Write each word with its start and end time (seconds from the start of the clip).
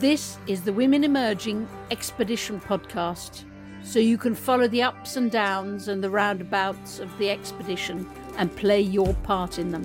This 0.00 0.38
is 0.46 0.62
the 0.62 0.72
Women 0.72 1.02
Emerging 1.02 1.66
Expedition 1.90 2.60
podcast, 2.60 3.42
so 3.82 3.98
you 3.98 4.16
can 4.16 4.32
follow 4.32 4.68
the 4.68 4.80
ups 4.80 5.16
and 5.16 5.28
downs 5.28 5.88
and 5.88 6.04
the 6.04 6.08
roundabouts 6.08 7.00
of 7.00 7.10
the 7.18 7.28
expedition 7.28 8.08
and 8.36 8.54
play 8.54 8.80
your 8.80 9.12
part 9.24 9.58
in 9.58 9.72
them. 9.72 9.84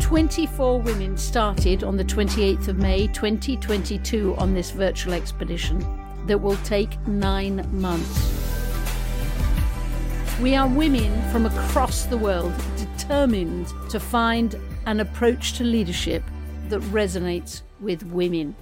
24 0.00 0.80
women 0.80 1.16
started 1.16 1.84
on 1.84 1.96
the 1.96 2.04
28th 2.04 2.66
of 2.66 2.78
May 2.78 3.06
2022 3.06 4.34
on 4.34 4.52
this 4.52 4.72
virtual 4.72 5.12
expedition 5.12 5.78
that 6.26 6.38
will 6.38 6.56
take 6.64 6.98
nine 7.06 7.64
months. 7.70 8.34
We 10.42 10.56
are 10.56 10.66
women 10.66 11.22
from 11.30 11.46
across 11.46 12.06
the 12.06 12.18
world 12.18 12.52
determined 12.76 13.68
to 13.90 14.00
find 14.00 14.58
an 14.86 14.98
approach 14.98 15.52
to 15.52 15.62
leadership 15.62 16.24
that 16.70 16.80
resonates 16.82 17.62
with 17.80 18.02
women. 18.06 18.56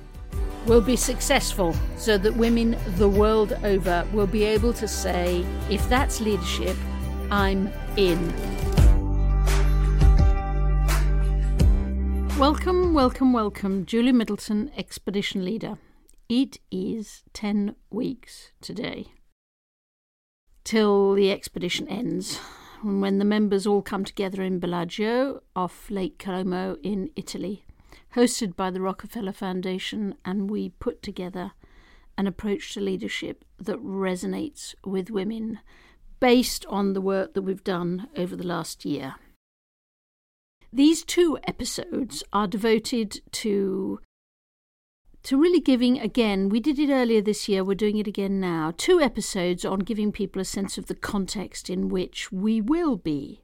We'll 0.67 0.81
be 0.81 0.97
successful 0.97 1.75
so 1.97 2.19
that 2.19 2.37
women 2.37 2.77
the 2.97 3.09
world 3.09 3.53
over 3.65 4.07
will 4.13 4.27
be 4.27 4.45
able 4.45 4.73
to 4.75 4.89
say, 4.89 5.47
if 5.71 5.89
that's 5.89 6.21
leadership, 6.21 6.77
I'm 7.31 7.73
in. 7.97 8.33
Welcome, 12.39 12.95
welcome, 12.95 13.33
welcome, 13.33 13.87
Julie 13.87 14.13
Middleton, 14.13 14.71
Expedition 14.77 15.45
Leader. 15.45 15.79
It 16.29 16.59
is 16.71 17.23
10 17.33 17.75
weeks 17.91 18.53
today 18.61 19.13
till 20.65 21.15
the 21.15 21.33
expedition 21.33 21.89
ends, 21.89 22.39
And 22.83 23.03
when 23.03 23.19
the 23.19 23.25
members 23.25 23.67
all 23.67 23.83
come 23.83 24.05
together 24.05 24.43
in 24.43 24.61
Bellagio 24.61 25.43
off 25.57 25.91
Lake 25.91 26.19
Como 26.19 26.77
in 26.83 27.11
Italy, 27.17 27.65
hosted 28.15 28.57
by 28.57 28.71
the 28.71 28.81
Rockefeller 28.81 29.33
Foundation, 29.33 30.15
and 30.25 30.51
we 30.51 30.71
put 30.71 31.03
together 31.03 31.53
an 32.17 32.27
approach 32.27 32.75
to 32.75 32.81
leadership 32.81 33.45
that 33.59 33.83
resonates 33.83 34.75
with 34.85 35.11
women 35.11 35.61
based 36.21 36.67
on 36.67 36.93
the 36.93 37.01
work 37.01 37.35
that 37.35 37.43
we've 37.43 37.65
done 37.65 38.09
over 38.17 38.35
the 38.35 38.47
last 38.47 38.85
year. 38.85 39.15
These 40.73 41.05
two 41.05 41.39
episodes 41.45 42.23
are 42.33 42.47
devoted 42.47 43.21
to 43.33 44.01
to 45.25 45.37
really 45.37 45.61
giving 45.61 45.99
again 45.99 46.49
we 46.49 46.61
did 46.61 46.79
it 46.79 46.91
earlier 46.91 47.21
this 47.21 47.49
year 47.49 47.65
we're 47.65 47.75
doing 47.75 47.99
it 47.99 48.07
again 48.07 48.39
now 48.39 48.73
two 48.77 49.01
episodes 49.01 49.65
on 49.65 49.81
giving 49.81 50.13
people 50.13 50.41
a 50.41 50.45
sense 50.45 50.79
of 50.79 50.87
the 50.87 50.95
context 50.95 51.69
in 51.69 51.89
which 51.89 52.31
we 52.31 52.61
will 52.61 52.97
be 52.97 53.43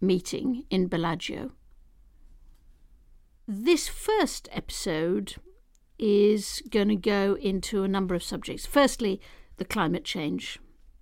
meeting 0.00 0.64
in 0.70 0.86
Bellagio 0.86 1.50
this 3.46 3.88
first 3.88 4.48
episode 4.52 5.36
is 5.98 6.62
going 6.70 6.88
to 6.88 6.96
go 6.96 7.36
into 7.40 7.82
a 7.82 7.88
number 7.88 8.14
of 8.14 8.22
subjects. 8.22 8.66
Firstly 8.66 9.20
the 9.56 9.64
climate 9.64 10.04
change. 10.04 10.58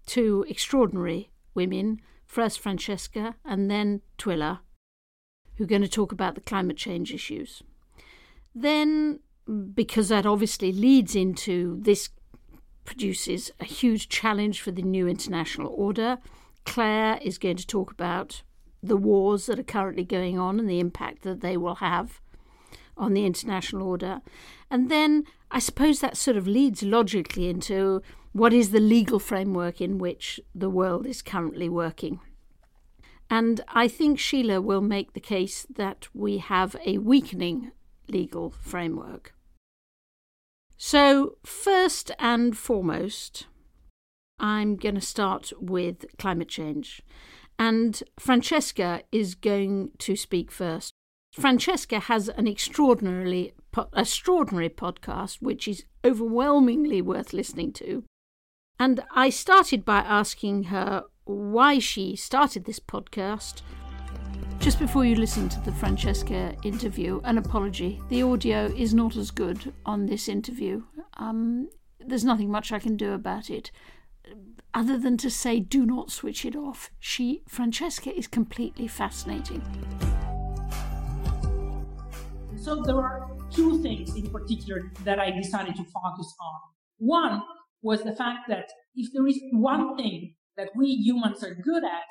Two 0.07 0.45
extraordinary 0.49 1.31
women. 1.55 2.01
First 2.27 2.61
Francesca 2.61 3.37
and 3.45 3.71
then 3.71 4.03
Twila 4.19 4.61
who 5.59 5.65
are 5.65 5.69
going 5.69 5.83
to 5.83 5.89
talk 5.89 6.13
about 6.13 6.37
the 6.37 6.41
climate 6.41 6.77
change 6.77 7.13
issues. 7.13 7.63
Then, 8.55 9.19
because 9.75 10.09
that 10.09 10.25
obviously 10.25 10.73
leads 10.73 11.17
into 11.17 11.81
this 11.83 12.11
produces 12.85 13.51
a 13.61 13.65
huge 13.65 14.09
challenge 14.09 14.63
for 14.63 14.71
the 14.71 14.83
new 14.83 15.07
international 15.07 15.75
order, 15.77 16.19
Claire 16.65 17.19
is 17.23 17.39
going 17.39 17.57
to 17.57 17.67
talk 17.67 17.91
about 17.91 18.43
the 18.83 18.97
wars 18.97 19.47
that 19.47 19.59
are 19.59 19.65
currently 19.65 20.05
going 20.05 20.39
on 20.39 20.59
and 20.59 20.71
the 20.71 20.81
impact 20.81 21.23
that 21.23 21.41
they 21.41 21.57
will 21.57 21.77
have 21.77 22.21
on 22.99 23.15
the 23.15 23.25
international 23.25 23.87
order. 23.87 24.21
And 24.71 24.91
then 24.91 25.25
I 25.51 25.59
suppose 25.59 26.01
that 26.01 26.17
sort 26.17 26.37
of 26.37 26.47
leads 26.47 26.83
logically 26.83 27.49
into 27.49 28.03
what 28.33 28.53
is 28.53 28.71
the 28.71 28.81
legal 28.81 29.19
framework 29.19 29.81
in 29.81 29.99
which 29.99 30.41
the 30.55 30.71
world 30.71 31.07
is 31.07 31.23
currently 31.23 31.69
working. 31.69 32.21
And 33.31 33.61
I 33.69 33.89
think 33.89 34.19
Sheila 34.19 34.61
will 34.61 34.81
make 34.81 35.13
the 35.13 35.21
case 35.21 35.67
that 35.75 36.09
we 36.15 36.39
have 36.39 36.77
a 36.85 36.99
weakening 36.99 37.73
legal 38.09 38.51
framework. 38.51 39.35
So, 40.77 41.37
first 41.45 42.13
and 42.19 42.57
foremost, 42.57 43.47
I'm 44.39 44.77
going 44.77 44.95
to 44.95 45.01
start 45.01 45.53
with 45.61 46.07
climate 46.19 46.49
change. 46.49 47.03
And 47.59 48.01
Francesca 48.19 49.03
is 49.11 49.35
going 49.35 49.91
to 49.99 50.15
speak 50.15 50.53
first. 50.53 50.93
Francesca 51.39 52.01
has 52.01 52.29
an 52.29 52.49
extraordinarily 52.49 53.53
extraordinary 53.95 54.69
podcast 54.69 55.41
which 55.41 55.69
is 55.69 55.85
overwhelmingly 56.05 57.01
worth 57.01 57.33
listening 57.33 57.73
to. 57.73 58.03
And 58.81 59.05
I 59.15 59.31
started 59.31 59.85
by 59.85 59.99
asking 59.99 60.65
her 60.65 61.05
why 61.25 61.79
she 61.79 62.17
started 62.17 62.65
this 62.65 62.81
podcast. 62.81 63.63
Just 64.59 64.81
before 64.81 65.05
you 65.05 65.15
listen 65.15 65.49
to 65.51 65.61
the 65.61 65.73
Francesca 65.73 66.57
interview, 66.65 67.21
an 67.23 67.39
apology. 67.39 68.01
The 68.09 68.23
audio 68.25 68.67
is 68.67 68.93
not 68.93 69.17
as 69.17 69.31
good 69.31 69.73
on 69.87 70.07
this 70.07 70.29
interview. 70.29 70.83
Um, 71.19 71.69
there's 72.01 72.25
nothing 72.25 72.51
much 72.51 72.73
I 72.73 72.81
can 72.81 72.97
do 72.97 73.13
about 73.13 73.49
it 73.49 73.71
other 74.75 74.99
than 74.99 75.17
to 75.19 75.31
say 75.31 75.61
do 75.61 75.87
not 75.87 76.11
switch 76.11 76.45
it 76.45 76.57
off. 76.57 76.91
She, 76.99 77.43
Francesca, 77.49 78.17
is 78.17 78.27
completely 78.27 78.87
fascinating. 78.87 79.63
So 82.69 82.83
there 82.83 83.01
are 83.01 83.31
two 83.51 83.83
things 83.83 84.15
in 84.15 84.29
particular 84.29 84.93
that 85.05 85.19
I 85.19 85.31
decided 85.31 85.75
to 85.77 85.85
focus 85.85 86.35
on. 86.39 86.61
One 86.99 87.43
was 87.81 88.03
the 88.03 88.15
fact 88.15 88.41
that 88.49 88.67
if 88.95 89.11
there 89.15 89.27
is 89.27 89.41
one 89.53 89.97
thing 89.97 90.35
that 90.59 90.69
we 90.77 90.89
humans 90.89 91.43
are 91.43 91.55
good 91.55 91.83
at, 91.83 92.11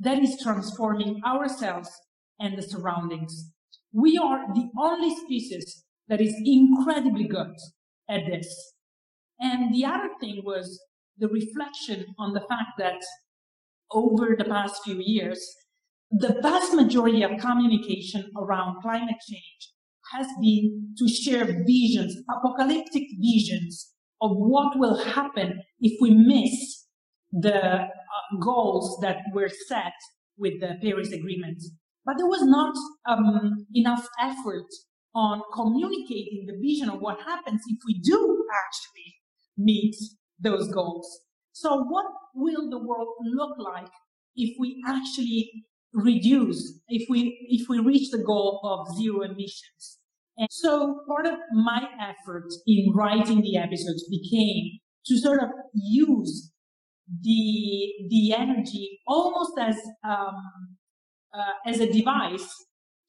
that 0.00 0.22
is 0.22 0.38
transforming 0.42 1.22
ourselves 1.24 1.88
and 2.38 2.58
the 2.58 2.60
surroundings. 2.60 3.50
We 3.94 4.18
are 4.18 4.44
the 4.52 4.68
only 4.78 5.16
species 5.24 5.84
that 6.08 6.20
is 6.20 6.34
incredibly 6.44 7.26
good 7.26 7.54
at 8.10 8.26
this. 8.26 8.74
And 9.40 9.74
the 9.74 9.86
other 9.86 10.10
thing 10.20 10.42
was 10.44 10.84
the 11.16 11.28
reflection 11.28 12.04
on 12.18 12.34
the 12.34 12.44
fact 12.46 12.72
that 12.76 13.00
over 13.90 14.36
the 14.36 14.44
past 14.44 14.84
few 14.84 15.00
years, 15.00 15.40
the 16.10 16.38
vast 16.42 16.74
majority 16.74 17.22
of 17.22 17.40
communication 17.40 18.30
around 18.36 18.82
climate 18.82 19.16
change 19.26 19.70
has 20.16 20.26
been 20.40 20.94
to 20.98 21.08
share 21.08 21.44
visions, 21.66 22.16
apocalyptic 22.30 23.04
visions 23.20 23.92
of 24.20 24.30
what 24.32 24.78
will 24.78 24.96
happen 25.04 25.60
if 25.80 25.92
we 26.00 26.10
miss 26.10 26.86
the 27.32 27.56
uh, 27.56 27.86
goals 28.40 28.98
that 29.02 29.18
were 29.32 29.50
set 29.68 29.92
with 30.38 30.60
the 30.60 30.74
Paris 30.82 31.12
Agreement. 31.12 31.62
But 32.04 32.16
there 32.18 32.26
was 32.26 32.44
not 32.44 32.74
um, 33.08 33.66
enough 33.74 34.06
effort 34.20 34.66
on 35.14 35.42
communicating 35.52 36.46
the 36.46 36.58
vision 36.60 36.88
of 36.88 37.00
what 37.00 37.20
happens 37.20 37.62
if 37.66 37.78
we 37.86 38.00
do 38.00 38.44
actually 38.66 39.14
meet 39.56 39.94
those 40.38 40.72
goals. 40.72 41.20
So 41.52 41.84
what 41.84 42.06
will 42.34 42.68
the 42.68 42.78
world 42.78 43.08
look 43.24 43.56
like 43.58 43.90
if 44.36 44.56
we 44.58 44.82
actually 44.86 45.50
reduce, 45.92 46.80
if 46.88 47.08
we, 47.08 47.46
if 47.48 47.68
we 47.68 47.78
reach 47.78 48.10
the 48.10 48.18
goal 48.24 48.60
of 48.64 48.96
zero 48.96 49.22
emissions? 49.22 49.98
And 50.36 50.48
so 50.50 51.00
part 51.06 51.26
of 51.26 51.34
my 51.52 51.86
effort 52.00 52.48
in 52.66 52.92
writing 52.94 53.40
the 53.40 53.56
episodes 53.56 54.04
became 54.08 54.80
to 55.06 55.18
sort 55.18 55.42
of 55.42 55.50
use 55.74 56.50
the 57.22 57.92
the 58.08 58.32
energy 58.32 58.98
almost 59.06 59.52
as 59.60 59.76
um, 60.08 60.34
uh, 61.34 61.52
as 61.66 61.80
a 61.80 61.92
device 61.92 62.48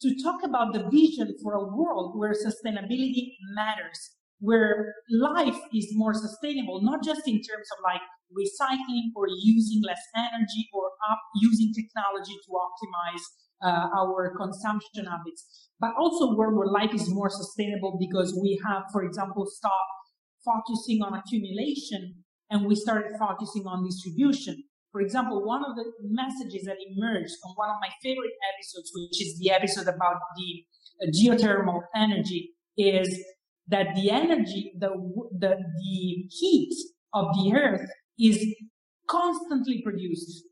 to 0.01 0.15
talk 0.21 0.43
about 0.43 0.73
the 0.73 0.83
vision 0.89 1.33
for 1.41 1.53
a 1.53 1.65
world 1.75 2.17
where 2.17 2.33
sustainability 2.33 3.31
matters, 3.55 4.11
where 4.39 4.93
life 5.09 5.57
is 5.73 5.87
more 5.93 6.13
sustainable, 6.13 6.81
not 6.83 7.03
just 7.03 7.27
in 7.27 7.35
terms 7.35 7.67
of 7.77 7.83
like 7.83 8.01
recycling 8.33 9.09
or 9.15 9.25
using 9.41 9.81
less 9.83 10.01
energy 10.15 10.67
or 10.73 10.89
up 11.09 11.19
using 11.41 11.71
technology 11.73 12.35
to 12.45 12.51
optimize 12.51 13.23
uh, 13.63 13.87
our 13.97 14.35
consumption 14.37 15.05
habits, 15.05 15.69
but 15.79 15.91
also 15.97 16.35
where, 16.35 16.49
where 16.51 16.67
life 16.67 16.93
is 16.93 17.09
more 17.09 17.29
sustainable 17.29 17.97
because 17.99 18.37
we 18.41 18.59
have, 18.65 18.83
for 18.91 19.03
example, 19.03 19.45
stopped 19.45 19.95
focusing 20.43 21.01
on 21.01 21.13
accumulation 21.17 22.23
and 22.49 22.65
we 22.65 22.75
started 22.75 23.11
focusing 23.19 23.65
on 23.65 23.83
distribution. 23.85 24.63
For 24.91 25.01
example, 25.01 25.45
one 25.45 25.63
of 25.65 25.75
the 25.75 25.85
messages 26.03 26.65
that 26.65 26.77
emerged 26.79 27.33
from 27.41 27.51
one 27.55 27.69
of 27.69 27.75
my 27.81 27.89
favorite 28.01 28.31
episodes, 28.53 28.91
which 28.95 29.21
is 29.21 29.37
the 29.39 29.51
episode 29.51 29.93
about 29.93 30.21
the 30.37 30.63
uh, 31.01 31.11
geothermal 31.11 31.81
energy, 31.95 32.53
is 32.77 33.09
that 33.67 33.95
the 33.95 34.09
energy, 34.11 34.71
the, 34.79 34.89
the, 35.37 35.57
the 35.57 36.25
heat 36.29 36.73
of 37.13 37.25
the 37.35 37.53
earth 37.55 37.89
is 38.19 38.45
constantly 39.09 39.81
produced. 39.83 40.43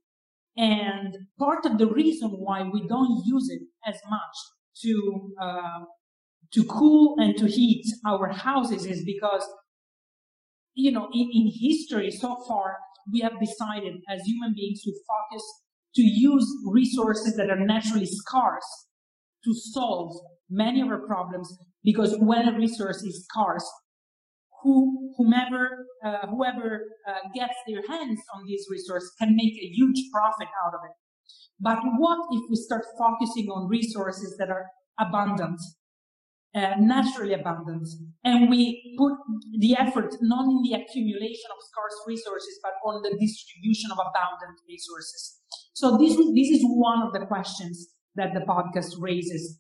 And 0.56 1.16
part 1.40 1.66
of 1.66 1.78
the 1.78 1.88
reason 1.88 2.30
why 2.30 2.64
we 2.64 2.88
don't 2.88 3.24
use 3.26 3.50
it 3.50 3.62
as 3.88 4.00
much 4.10 4.36
to, 4.82 5.32
uh, 5.42 5.80
to 6.54 6.64
cool 6.66 7.16
and 7.20 7.36
to 7.38 7.48
heat 7.48 7.86
our 8.06 8.30
houses 8.30 8.86
is 8.86 9.04
because, 9.04 9.44
you 10.76 10.92
know, 10.92 11.10
in, 11.14 11.30
in 11.34 11.52
history 11.60 12.12
so 12.12 12.36
far, 12.48 12.76
we 13.12 13.20
have 13.22 13.40
decided 13.40 13.96
as 14.10 14.22
human 14.26 14.54
beings 14.56 14.82
to 14.84 14.92
focus, 15.08 15.44
to 15.96 16.04
use 16.04 16.48
resources 16.68 17.36
that 17.36 17.50
are 17.50 17.60
naturally 17.60 18.06
scarce 18.06 18.88
to 19.44 19.54
solve 19.54 20.16
many 20.50 20.82
of 20.82 20.88
our 20.88 21.06
problems 21.06 21.58
because 21.84 22.16
when 22.20 22.48
a 22.48 22.58
resource 22.58 23.04
is 23.04 23.26
scarce, 23.26 23.70
who, 24.62 25.14
whomever, 25.18 25.86
uh, 26.04 26.28
whoever 26.28 26.84
uh, 27.08 27.30
gets 27.34 27.56
their 27.68 27.82
hands 27.88 28.20
on 28.36 28.44
this 28.48 28.68
resource 28.70 29.12
can 29.20 29.36
make 29.36 29.54
a 29.54 29.72
huge 29.74 30.00
profit 30.12 30.48
out 30.66 30.74
of 30.74 30.82
it. 30.86 30.96
But 31.60 31.80
what 31.98 32.20
if 32.32 32.44
we 32.50 32.56
start 32.56 32.84
focusing 32.98 33.48
on 33.48 33.70
resources 33.70 34.36
that 34.38 34.50
are 34.50 34.68
abundant, 35.00 35.60
uh, 36.56 36.74
naturally 36.80 37.34
abundant, 37.34 37.88
and 38.24 38.50
we 38.50 38.96
put 38.98 39.14
the 39.60 39.76
effort 39.76 40.16
not 40.22 40.46
in 40.46 40.62
the 40.64 40.74
accumulation 40.74 41.50
of 41.52 41.64
scarce 41.64 41.98
resources, 42.06 42.60
but 42.62 42.74
on 42.86 43.02
the 43.02 43.16
distribution 43.18 43.92
of 43.92 43.98
abundant 43.98 44.60
resources? 44.68 45.40
So 45.74 45.98
this, 45.98 46.16
this 46.16 46.50
is 46.50 46.64
one 46.64 47.02
of 47.02 47.14
the 47.14 47.26
questions 47.26 47.88
that 48.16 48.34
the 48.34 48.42
podcast 48.42 48.96
raises. 49.00 49.60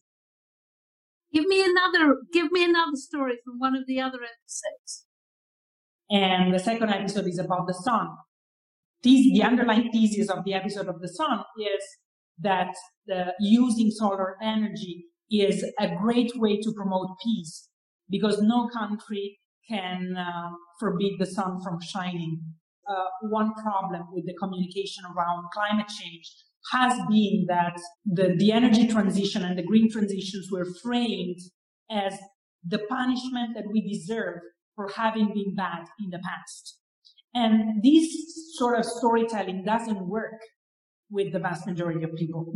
Give 1.31 1.45
me 1.45 1.63
another. 1.63 2.17
Give 2.31 2.51
me 2.51 2.63
another 2.63 2.95
story 2.95 3.39
from 3.43 3.57
one 3.57 3.75
of 3.75 3.87
the 3.87 3.99
other 3.99 4.19
episodes. 4.21 5.05
And 6.09 6.53
the 6.53 6.59
second 6.59 6.89
episode 6.89 7.27
is 7.27 7.39
about 7.39 7.67
the 7.67 7.73
sun. 7.73 8.07
This, 9.03 9.25
the 9.33 9.43
underlying 9.43 9.89
thesis 9.91 10.29
of 10.29 10.45
the 10.45 10.53
episode 10.53 10.87
of 10.87 11.01
the 11.01 11.07
sun 11.07 11.39
is 11.57 11.83
that 12.39 12.73
the, 13.07 13.33
using 13.39 13.91
solar 13.91 14.35
energy 14.41 15.05
is 15.31 15.65
a 15.79 15.95
great 15.95 16.31
way 16.35 16.59
to 16.59 16.73
promote 16.75 17.09
peace 17.23 17.69
because 18.09 18.41
no 18.41 18.69
country 18.69 19.39
can 19.69 20.15
uh, 20.17 20.49
forbid 20.79 21.13
the 21.19 21.25
sun 21.25 21.59
from 21.63 21.79
shining. 21.81 22.41
Uh, 22.87 23.05
one 23.29 23.53
problem 23.53 24.03
with 24.11 24.25
the 24.25 24.35
communication 24.35 25.03
around 25.05 25.45
climate 25.53 25.87
change 25.87 26.29
has 26.71 26.93
been 27.09 27.45
that 27.47 27.77
the, 28.05 28.35
the 28.37 28.51
energy 28.51 28.87
transition 28.87 29.43
and 29.43 29.57
the 29.57 29.63
green 29.63 29.91
transitions 29.91 30.49
were 30.51 30.65
framed 30.81 31.37
as 31.89 32.17
the 32.65 32.79
punishment 32.89 33.55
that 33.55 33.65
we 33.71 33.81
deserve 33.81 34.39
for 34.75 34.89
having 34.95 35.27
been 35.33 35.55
bad 35.55 35.85
in 36.03 36.09
the 36.09 36.19
past. 36.19 36.77
And 37.33 37.83
this 37.83 38.07
sort 38.55 38.77
of 38.77 38.85
storytelling 38.85 39.63
doesn't 39.65 40.07
work 40.07 40.39
with 41.09 41.33
the 41.33 41.39
vast 41.39 41.65
majority 41.67 42.03
of 42.03 42.13
people. 42.15 42.53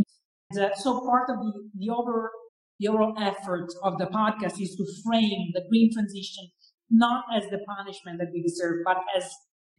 And, 0.51 0.65
uh, 0.65 0.75
so 0.75 1.01
part 1.01 1.29
of 1.29 1.37
the, 1.37 1.69
the, 1.75 1.89
over, 1.89 2.31
the 2.79 2.87
overall 2.87 3.15
effort 3.19 3.69
of 3.83 3.97
the 3.97 4.05
podcast 4.05 4.61
is 4.61 4.75
to 4.75 4.85
frame 5.03 5.51
the 5.53 5.63
green 5.69 5.91
transition 5.93 6.47
not 6.89 7.25
as 7.35 7.43
the 7.49 7.59
punishment 7.67 8.19
that 8.19 8.29
we 8.33 8.41
deserve, 8.41 8.77
but 8.85 8.97
as 9.15 9.29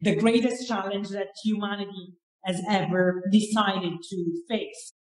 the 0.01 0.15
greatest 0.15 0.67
challenge 0.67 1.09
that 1.09 1.27
humanity 1.43 2.13
has 2.45 2.61
ever 2.69 3.23
decided 3.31 3.93
to 4.09 4.43
face. 4.47 4.93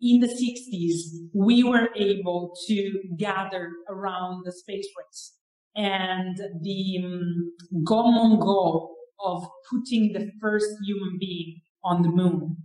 In 0.00 0.20
the 0.20 0.26
60s, 0.26 1.28
we 1.32 1.62
were 1.62 1.90
able 1.96 2.52
to 2.66 3.00
gather 3.16 3.70
around 3.88 4.42
the 4.44 4.52
space 4.52 4.88
race 4.98 5.34
and 5.74 6.36
the 6.36 6.98
um, 7.04 7.52
common 7.86 8.38
goal 8.38 8.94
of 9.24 9.44
putting 9.70 10.12
the 10.12 10.30
first 10.40 10.68
human 10.84 11.16
being 11.18 11.60
on 11.84 12.02
the 12.02 12.08
moon. 12.08 12.56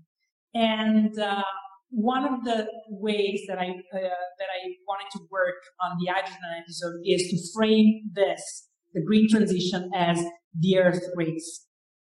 And 0.54 1.18
uh, 1.19 1.44
one 1.89 2.25
of 2.25 2.44
the 2.44 2.68
ways 2.89 3.42
that 3.48 3.59
I 3.59 3.69
uh, 3.69 4.00
that 4.00 4.50
I 4.51 4.69
wanted 4.88 5.09
to 5.13 5.19
work 5.31 5.56
on 5.81 5.98
the 6.00 6.12
hydrogen 6.12 6.39
episode 6.59 6.95
is 7.06 7.30
to 7.30 7.38
frame 7.57 8.09
this, 8.13 8.68
the 8.94 9.04
green 9.04 9.30
transition, 9.30 9.89
as 9.95 10.24
the 10.60 10.80
Earth 10.80 11.03
race. 11.15 11.65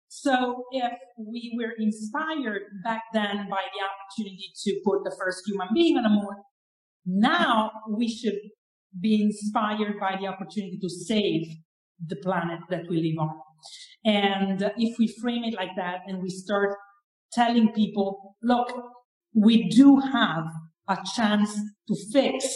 So 0.09 0.63
if 0.71 0.93
we 1.17 1.55
were 1.55 1.73
inspired 1.77 2.63
back 2.83 3.03
then 3.13 3.47
by 3.49 3.61
the 3.61 3.81
opportunity 3.85 4.51
to 4.63 4.81
put 4.83 5.03
the 5.03 5.15
first 5.19 5.43
human 5.45 5.67
being 5.73 5.97
on 5.97 6.03
the 6.03 6.09
moon, 6.09 6.35
now 7.05 7.69
we 7.95 8.07
should 8.09 8.33
be 8.99 9.21
inspired 9.21 9.99
by 9.99 10.17
the 10.19 10.27
opportunity 10.27 10.79
to 10.81 10.89
save 10.89 11.43
the 12.05 12.15
planet 12.17 12.59
that 12.69 12.83
we 12.89 12.97
live 12.97 13.19
on. 13.19 13.35
And 14.05 14.71
if 14.77 14.97
we 14.97 15.13
frame 15.21 15.43
it 15.43 15.53
like 15.53 15.75
that 15.75 15.99
and 16.07 16.21
we 16.21 16.29
start 16.29 16.75
telling 17.33 17.71
people, 17.73 18.35
look, 18.41 18.71
we 19.33 19.69
do 19.69 19.99
have 19.99 20.45
a 20.87 20.97
chance 21.15 21.53
to 21.87 21.95
fix 22.11 22.47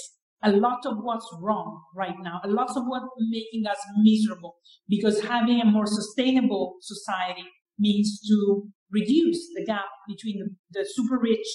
a 0.44 0.52
lot 0.52 0.86
of 0.86 0.98
what's 1.02 1.28
wrong 1.42 1.82
right 1.96 2.16
now, 2.22 2.42
a 2.44 2.50
lot 2.50 2.70
of 2.76 2.84
what's 2.86 3.06
making 3.30 3.66
us 3.66 3.78
miserable, 4.02 4.56
because 4.90 5.22
having 5.22 5.62
a 5.62 5.66
more 5.66 5.86
sustainable 5.86 6.76
society 6.82 7.46
means 7.80 8.20
to 8.28 8.64
reduce 8.92 9.40
the 9.56 9.66
gap 9.66 9.86
between 10.08 10.56
the, 10.72 10.86
super 10.96 11.18
rich 11.20 11.48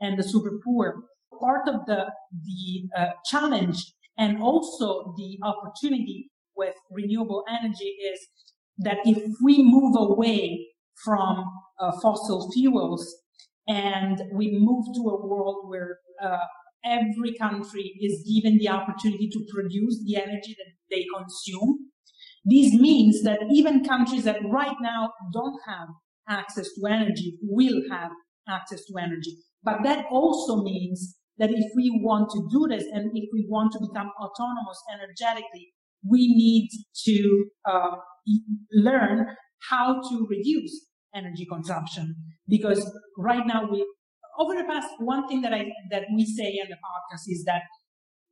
and 0.00 0.18
the 0.18 0.22
super 0.22 0.60
poor. 0.64 1.02
Part 1.40 1.68
of 1.68 1.86
the 1.86 2.06
the 2.32 2.88
uh, 2.96 3.10
challenge 3.28 3.92
and 4.18 4.42
also 4.42 5.14
the 5.16 5.38
opportunity 5.42 6.30
with 6.56 6.74
renewable 6.90 7.44
energy 7.48 7.96
is 8.12 8.20
that 8.78 8.98
if 9.04 9.32
we 9.42 9.62
move 9.62 9.94
away 9.96 10.66
from 11.04 11.44
uh, 11.80 11.92
fossil 12.02 12.50
fuels 12.52 13.14
and 13.68 14.22
we 14.32 14.58
move 14.58 14.86
to 14.94 15.02
a 15.02 15.26
world 15.26 15.68
where 15.68 15.98
uh, 16.22 16.38
every 16.84 17.34
country 17.34 17.92
is 18.00 18.24
given 18.32 18.58
the 18.58 18.68
opportunity 18.68 19.28
to 19.28 19.44
produce 19.52 20.02
the 20.04 20.16
energy 20.16 20.56
that 20.56 20.72
they 20.90 21.04
consume. 21.14 21.90
This 22.44 22.72
means 22.74 23.22
that 23.24 23.40
even 23.50 23.84
countries 23.84 24.24
that 24.24 24.38
right 24.44 24.76
now 24.80 25.10
don't 25.32 25.58
have 25.66 25.88
access 26.28 26.68
to 26.74 26.86
energy 26.86 27.38
will 27.42 27.82
have 27.90 28.12
access 28.48 28.84
to 28.86 28.98
energy. 28.98 29.36
But 29.64 29.82
that 29.82 30.06
also 30.10 30.62
means 30.62 31.16
that 31.38 31.50
if 31.50 31.72
we 31.76 32.00
want 32.02 32.30
to 32.30 32.48
do 32.50 32.66
this 32.68 32.84
and 32.92 33.10
if 33.14 33.28
we 33.32 33.46
want 33.48 33.72
to 33.72 33.78
become 33.80 34.10
autonomous 34.20 34.80
energetically, 34.92 35.72
we 36.08 36.28
need 36.34 36.68
to 37.04 37.46
uh, 37.68 37.96
learn 38.72 39.26
how 39.70 40.00
to 40.08 40.26
reduce 40.30 40.86
energy 41.14 41.46
consumption 41.50 42.14
because 42.48 42.90
right 43.16 43.46
now 43.46 43.66
we 43.70 43.84
over 44.38 44.54
the 44.54 44.64
past, 44.64 44.88
one 44.98 45.26
thing 45.28 45.40
that 45.42 45.52
I 45.52 45.66
that 45.90 46.04
we 46.14 46.24
say 46.24 46.58
in 46.62 46.68
the 46.68 46.76
podcast 46.76 47.24
is 47.28 47.44
that 47.44 47.62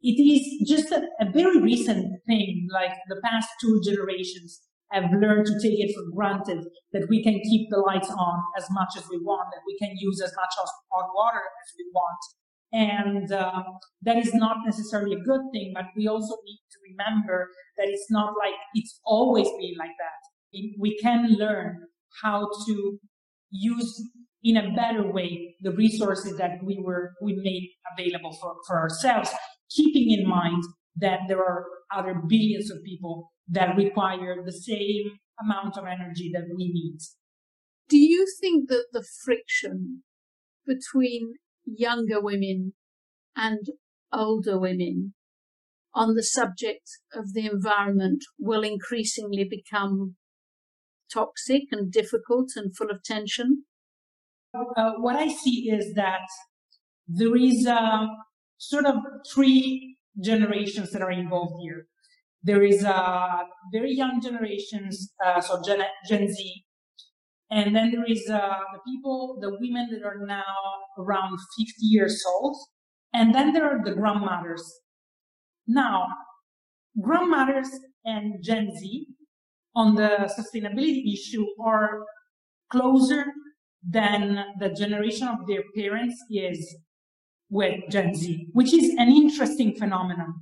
it 0.02 0.20
is 0.20 0.68
just 0.68 0.92
a, 0.92 1.00
a 1.20 1.30
very 1.32 1.60
recent 1.60 2.20
thing. 2.26 2.68
Like 2.72 2.92
the 3.08 3.20
past 3.24 3.48
two 3.60 3.80
generations 3.84 4.60
have 4.92 5.04
learned 5.20 5.46
to 5.46 5.54
take 5.62 5.80
it 5.80 5.94
for 5.94 6.04
granted 6.14 6.62
that 6.92 7.06
we 7.08 7.22
can 7.22 7.40
keep 7.50 7.68
the 7.70 7.78
lights 7.78 8.10
on 8.10 8.42
as 8.56 8.66
much 8.70 8.92
as 8.96 9.04
we 9.10 9.18
want, 9.18 9.48
that 9.52 9.64
we 9.66 9.76
can 9.78 9.96
use 9.98 10.20
as 10.20 10.32
much 10.36 10.52
hot 10.92 11.08
water 11.16 11.40
as 11.40 11.72
we 11.78 11.90
want. 11.94 12.20
And 12.74 13.30
uh, 13.30 13.62
that 14.02 14.16
is 14.16 14.34
not 14.34 14.56
necessarily 14.66 15.14
a 15.14 15.20
good 15.20 15.42
thing, 15.52 15.70
but 15.74 15.84
we 15.96 16.08
also 16.08 16.34
need 16.44 16.60
to 16.72 16.78
remember 16.90 17.48
that 17.78 17.86
it's 17.86 18.10
not 18.10 18.34
like 18.36 18.54
it's 18.74 18.98
always 19.04 19.46
been 19.46 19.76
like 19.78 19.94
that. 19.98 20.60
We 20.80 20.98
can 20.98 21.36
learn 21.38 21.86
how 22.22 22.48
to 22.66 22.98
use 23.50 24.02
in 24.42 24.56
a 24.56 24.74
better 24.74 25.08
way 25.08 25.54
the 25.60 25.70
resources 25.70 26.36
that 26.36 26.64
we 26.64 26.82
were 26.84 27.12
we 27.22 27.34
made 27.34 27.70
available 27.96 28.36
for, 28.40 28.56
for 28.66 28.80
ourselves, 28.80 29.30
keeping 29.70 30.10
in 30.10 30.28
mind 30.28 30.64
that 30.96 31.20
there 31.28 31.38
are 31.38 31.64
other 31.94 32.22
billions 32.28 32.72
of 32.72 32.82
people 32.84 33.30
that 33.48 33.76
require 33.76 34.42
the 34.44 34.52
same 34.52 35.12
amount 35.40 35.78
of 35.78 35.84
energy 35.84 36.32
that 36.34 36.44
we 36.56 36.72
need. 36.72 36.98
Do 37.88 37.98
you 37.98 38.26
think 38.40 38.68
that 38.68 38.86
the 38.92 39.04
friction 39.24 40.02
between 40.66 41.34
younger 41.64 42.20
women 42.20 42.74
and 43.36 43.66
older 44.12 44.58
women 44.58 45.14
on 45.94 46.14
the 46.14 46.22
subject 46.22 46.98
of 47.14 47.32
the 47.34 47.46
environment 47.46 48.22
will 48.38 48.62
increasingly 48.62 49.44
become 49.44 50.16
toxic 51.12 51.62
and 51.70 51.92
difficult 51.92 52.50
and 52.56 52.76
full 52.76 52.90
of 52.90 53.02
tension? 53.02 53.64
uh, 54.54 54.92
what 54.98 55.16
I 55.16 55.28
see 55.28 55.70
is 55.70 55.94
that 55.94 56.26
there 57.08 57.36
is 57.36 57.66
uh, 57.66 58.06
sort 58.58 58.86
of 58.86 58.96
three 59.32 59.96
generations 60.22 60.90
that 60.92 61.02
are 61.02 61.10
involved 61.10 61.60
here. 61.62 61.86
There 62.42 62.62
is 62.62 62.84
uh, 62.84 63.38
very 63.72 63.94
young 63.94 64.20
generations, 64.22 65.12
uh, 65.24 65.40
so 65.40 65.62
Gen, 65.64 65.82
Gen 66.08 66.28
Z, 66.28 66.64
and 67.54 67.74
then 67.74 67.92
there 67.92 68.04
is 68.04 68.28
uh, 68.28 68.58
the 68.72 68.80
people, 68.84 69.38
the 69.40 69.52
women 69.60 69.88
that 69.92 70.02
are 70.04 70.26
now 70.26 70.42
around 70.98 71.38
50 71.56 71.72
years 71.82 72.20
old, 72.26 72.56
and 73.12 73.32
then 73.32 73.52
there 73.52 73.64
are 73.64 73.80
the 73.84 73.94
grandmothers. 73.94 74.64
Now, 75.68 76.08
grandmothers 77.00 77.70
and 78.04 78.42
Gen 78.42 78.76
Z 78.76 79.06
on 79.76 79.94
the 79.94 80.28
sustainability 80.36 81.12
issue 81.12 81.46
are 81.64 82.04
closer 82.72 83.26
than 83.88 84.44
the 84.58 84.70
generation 84.70 85.28
of 85.28 85.46
their 85.46 85.62
parents 85.76 86.16
is 86.30 86.76
with 87.50 87.78
Gen 87.88 88.16
Z, 88.16 88.48
which 88.52 88.74
is 88.74 88.90
an 88.98 89.08
interesting 89.08 89.76
phenomenon. 89.76 90.34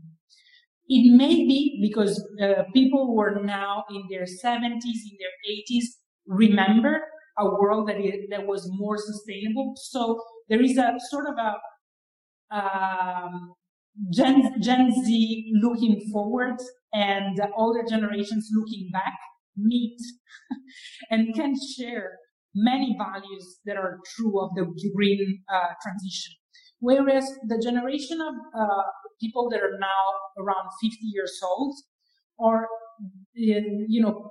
it 0.89 1.17
may 1.17 1.35
be 1.51 1.79
because 1.83 2.15
uh, 2.43 2.65
people 2.75 3.07
who 3.07 3.21
are 3.21 3.37
now 3.43 3.85
in 3.91 4.03
their 4.11 4.27
70s, 4.45 5.01
in 5.11 5.17
their 5.23 5.37
80s, 5.49 5.87
remember 6.27 7.01
a 7.39 7.45
world 7.45 7.89
that, 7.89 7.99
is, 7.99 8.29
that 8.31 8.47
was 8.47 8.69
more 8.73 8.97
sustainable. 8.99 9.75
So 9.77 10.21
there 10.49 10.63
is 10.63 10.77
a 10.77 10.95
sort 11.11 11.27
of 11.29 11.35
a 11.39 12.57
um, 12.57 13.55
Gen, 14.13 14.61
Gen 14.61 14.91
Z 15.05 15.53
looking 15.61 16.01
forward 16.13 16.57
and 16.93 17.41
older 17.57 17.83
generations 17.89 18.49
looking 18.55 18.89
back 18.93 19.19
meet 19.57 19.99
and 21.11 21.35
can 21.35 21.55
share 21.77 22.19
many 22.55 22.97
values 22.99 23.61
that 23.65 23.77
are 23.77 23.99
true 24.15 24.41
of 24.43 24.51
the 24.55 24.65
green 24.95 25.43
uh, 25.53 25.69
transition. 25.83 26.35
Whereas 26.81 27.25
the 27.49 27.61
generation 27.63 28.21
of 28.21 28.35
uh, 28.59 28.83
people 29.21 29.49
that 29.51 29.61
are 29.61 29.79
now 29.79 30.43
around 30.43 30.69
50 30.83 30.97
years 31.03 31.39
old 31.43 31.75
are, 32.41 32.67
you 33.35 34.03
know, 34.03 34.31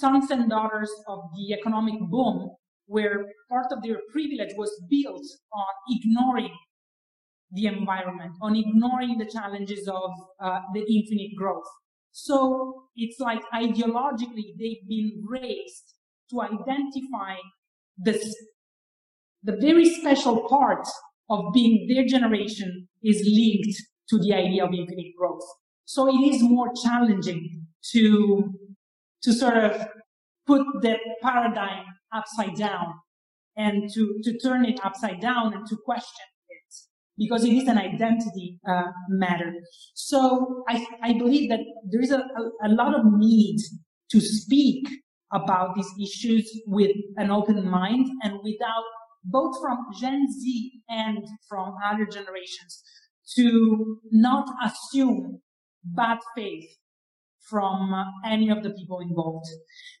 sons 0.00 0.30
and 0.30 0.50
daughters 0.50 0.92
of 1.08 1.20
the 1.36 1.54
economic 1.58 1.98
boom, 2.10 2.50
where 2.86 3.16
part 3.48 3.66
of 3.72 3.82
their 3.82 3.98
privilege 4.12 4.52
was 4.56 4.70
built 4.90 5.26
on 5.62 5.72
ignoring 5.96 6.54
the 7.52 7.66
environment, 7.66 8.32
on 8.42 8.56
ignoring 8.56 9.18
the 9.18 9.30
challenges 9.36 9.88
of 9.88 10.10
uh, 10.40 10.60
the 10.74 10.80
infinite 10.80 11.32
growth. 11.36 11.68
So 12.12 12.88
it's 12.96 13.20
like 13.20 13.42
ideologically 13.54 14.48
they've 14.58 14.86
been 14.88 15.22
raised 15.28 15.86
to 16.30 16.42
identify 16.42 17.34
this, 17.98 18.34
the 19.42 19.56
very 19.60 19.86
special 19.98 20.48
part 20.48 20.86
of 21.28 21.52
being 21.52 21.86
their 21.88 22.06
generation 22.06 22.88
is 23.02 23.18
linked 23.38 23.76
to 24.10 24.18
the 24.18 24.32
idea 24.34 24.64
of 24.64 24.72
infinite 24.72 25.12
growth. 25.18 25.42
So 25.84 26.08
it 26.08 26.22
is 26.30 26.42
more 26.42 26.70
challenging 26.84 27.66
to, 27.92 28.52
to 29.26 29.32
sort 29.32 29.56
of 29.56 29.88
put 30.46 30.62
that 30.82 31.00
paradigm 31.20 31.84
upside 32.14 32.56
down 32.56 32.94
and 33.56 33.90
to, 33.92 34.20
to 34.22 34.38
turn 34.38 34.64
it 34.64 34.78
upside 34.84 35.20
down 35.20 35.52
and 35.52 35.66
to 35.66 35.76
question 35.84 36.26
it 36.48 36.74
because 37.18 37.44
it 37.44 37.52
is 37.52 37.66
an 37.66 37.76
identity 37.76 38.60
uh, 38.68 38.84
matter. 39.08 39.52
So 39.94 40.62
I, 40.68 40.86
I 41.02 41.14
believe 41.14 41.50
that 41.50 41.60
there 41.90 42.00
is 42.00 42.12
a, 42.12 42.18
a, 42.18 42.68
a 42.68 42.68
lot 42.68 42.94
of 42.94 43.02
need 43.04 43.58
to 44.12 44.20
speak 44.20 44.86
about 45.32 45.74
these 45.74 45.90
issues 46.00 46.48
with 46.66 46.92
an 47.16 47.32
open 47.32 47.68
mind 47.68 48.06
and 48.22 48.34
without 48.44 48.84
both 49.24 49.60
from 49.60 49.78
Gen 50.00 50.24
Z 50.40 50.82
and 50.88 51.18
from 51.48 51.74
other 51.84 52.06
generations 52.06 52.80
to 53.34 53.98
not 54.12 54.48
assume 54.64 55.40
bad 55.82 56.18
faith 56.36 56.70
from 57.48 57.94
uh, 57.94 58.04
any 58.24 58.50
of 58.50 58.62
the 58.62 58.70
people 58.70 59.00
involved. 59.00 59.46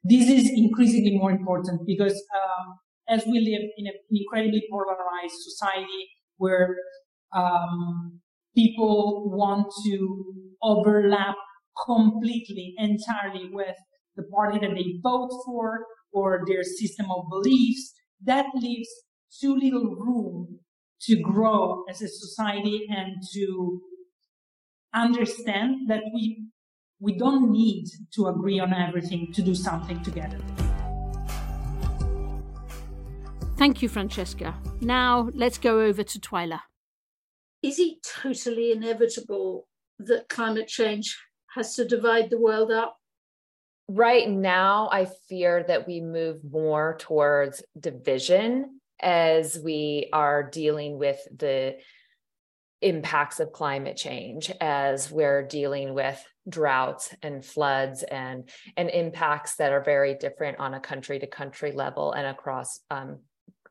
This 0.04 0.28
is 0.28 0.50
increasingly 0.54 1.16
more 1.16 1.30
important 1.30 1.86
because 1.86 2.12
um, 2.34 2.74
as 3.08 3.24
we 3.26 3.40
live 3.40 3.68
in 3.78 3.86
an 3.86 3.94
incredibly 4.10 4.62
polarized 4.70 5.40
society 5.40 6.08
where 6.38 6.76
um, 7.34 8.20
people 8.54 9.30
want 9.30 9.66
to 9.84 10.24
overlap 10.62 11.36
completely, 11.86 12.74
entirely 12.78 13.48
with 13.52 13.76
the 14.16 14.24
party 14.24 14.58
that 14.58 14.74
they 14.74 14.98
vote 15.02 15.30
for 15.44 15.84
or 16.12 16.40
their 16.46 16.62
system 16.62 17.06
of 17.10 17.24
beliefs, 17.30 17.92
that 18.24 18.46
leaves 18.54 18.88
too 19.40 19.54
little 19.54 19.94
room 19.96 20.60
to 21.02 21.20
grow 21.20 21.84
as 21.90 22.00
a 22.00 22.08
society 22.08 22.86
and 22.88 23.16
to 23.34 23.80
understand 24.94 25.88
that 25.88 26.00
we 26.14 26.46
we 27.00 27.16
don't 27.16 27.50
need 27.50 27.86
to 28.14 28.26
agree 28.28 28.58
on 28.58 28.72
everything 28.72 29.32
to 29.32 29.42
do 29.42 29.54
something 29.54 30.02
together. 30.02 30.38
Thank 33.56 33.82
you, 33.82 33.88
Francesca. 33.88 34.54
Now 34.80 35.30
let's 35.34 35.58
go 35.58 35.80
over 35.80 36.02
to 36.02 36.18
Twila. 36.18 36.60
Is 37.62 37.78
it 37.78 38.02
totally 38.02 38.72
inevitable 38.72 39.66
that 39.98 40.28
climate 40.28 40.68
change 40.68 41.18
has 41.54 41.74
to 41.76 41.86
divide 41.86 42.30
the 42.30 42.38
world 42.38 42.70
up? 42.70 42.98
Right 43.88 44.28
now, 44.28 44.88
I 44.92 45.06
fear 45.28 45.64
that 45.68 45.86
we 45.86 46.00
move 46.00 46.40
more 46.44 46.96
towards 46.98 47.62
division 47.78 48.80
as 49.00 49.58
we 49.58 50.08
are 50.12 50.42
dealing 50.42 50.98
with 50.98 51.18
the 51.34 51.76
impacts 52.82 53.40
of 53.40 53.52
climate 53.52 53.96
change 53.96 54.50
as 54.60 55.10
we're 55.10 55.46
dealing 55.46 55.94
with 55.94 56.22
droughts 56.48 57.14
and 57.22 57.44
floods 57.44 58.02
and 58.02 58.48
and 58.76 58.88
impacts 58.90 59.56
that 59.56 59.72
are 59.72 59.82
very 59.82 60.14
different 60.14 60.58
on 60.58 60.74
a 60.74 60.80
country 60.80 61.18
to 61.18 61.26
country 61.26 61.72
level 61.72 62.12
and 62.12 62.26
across 62.26 62.80
um, 62.90 63.18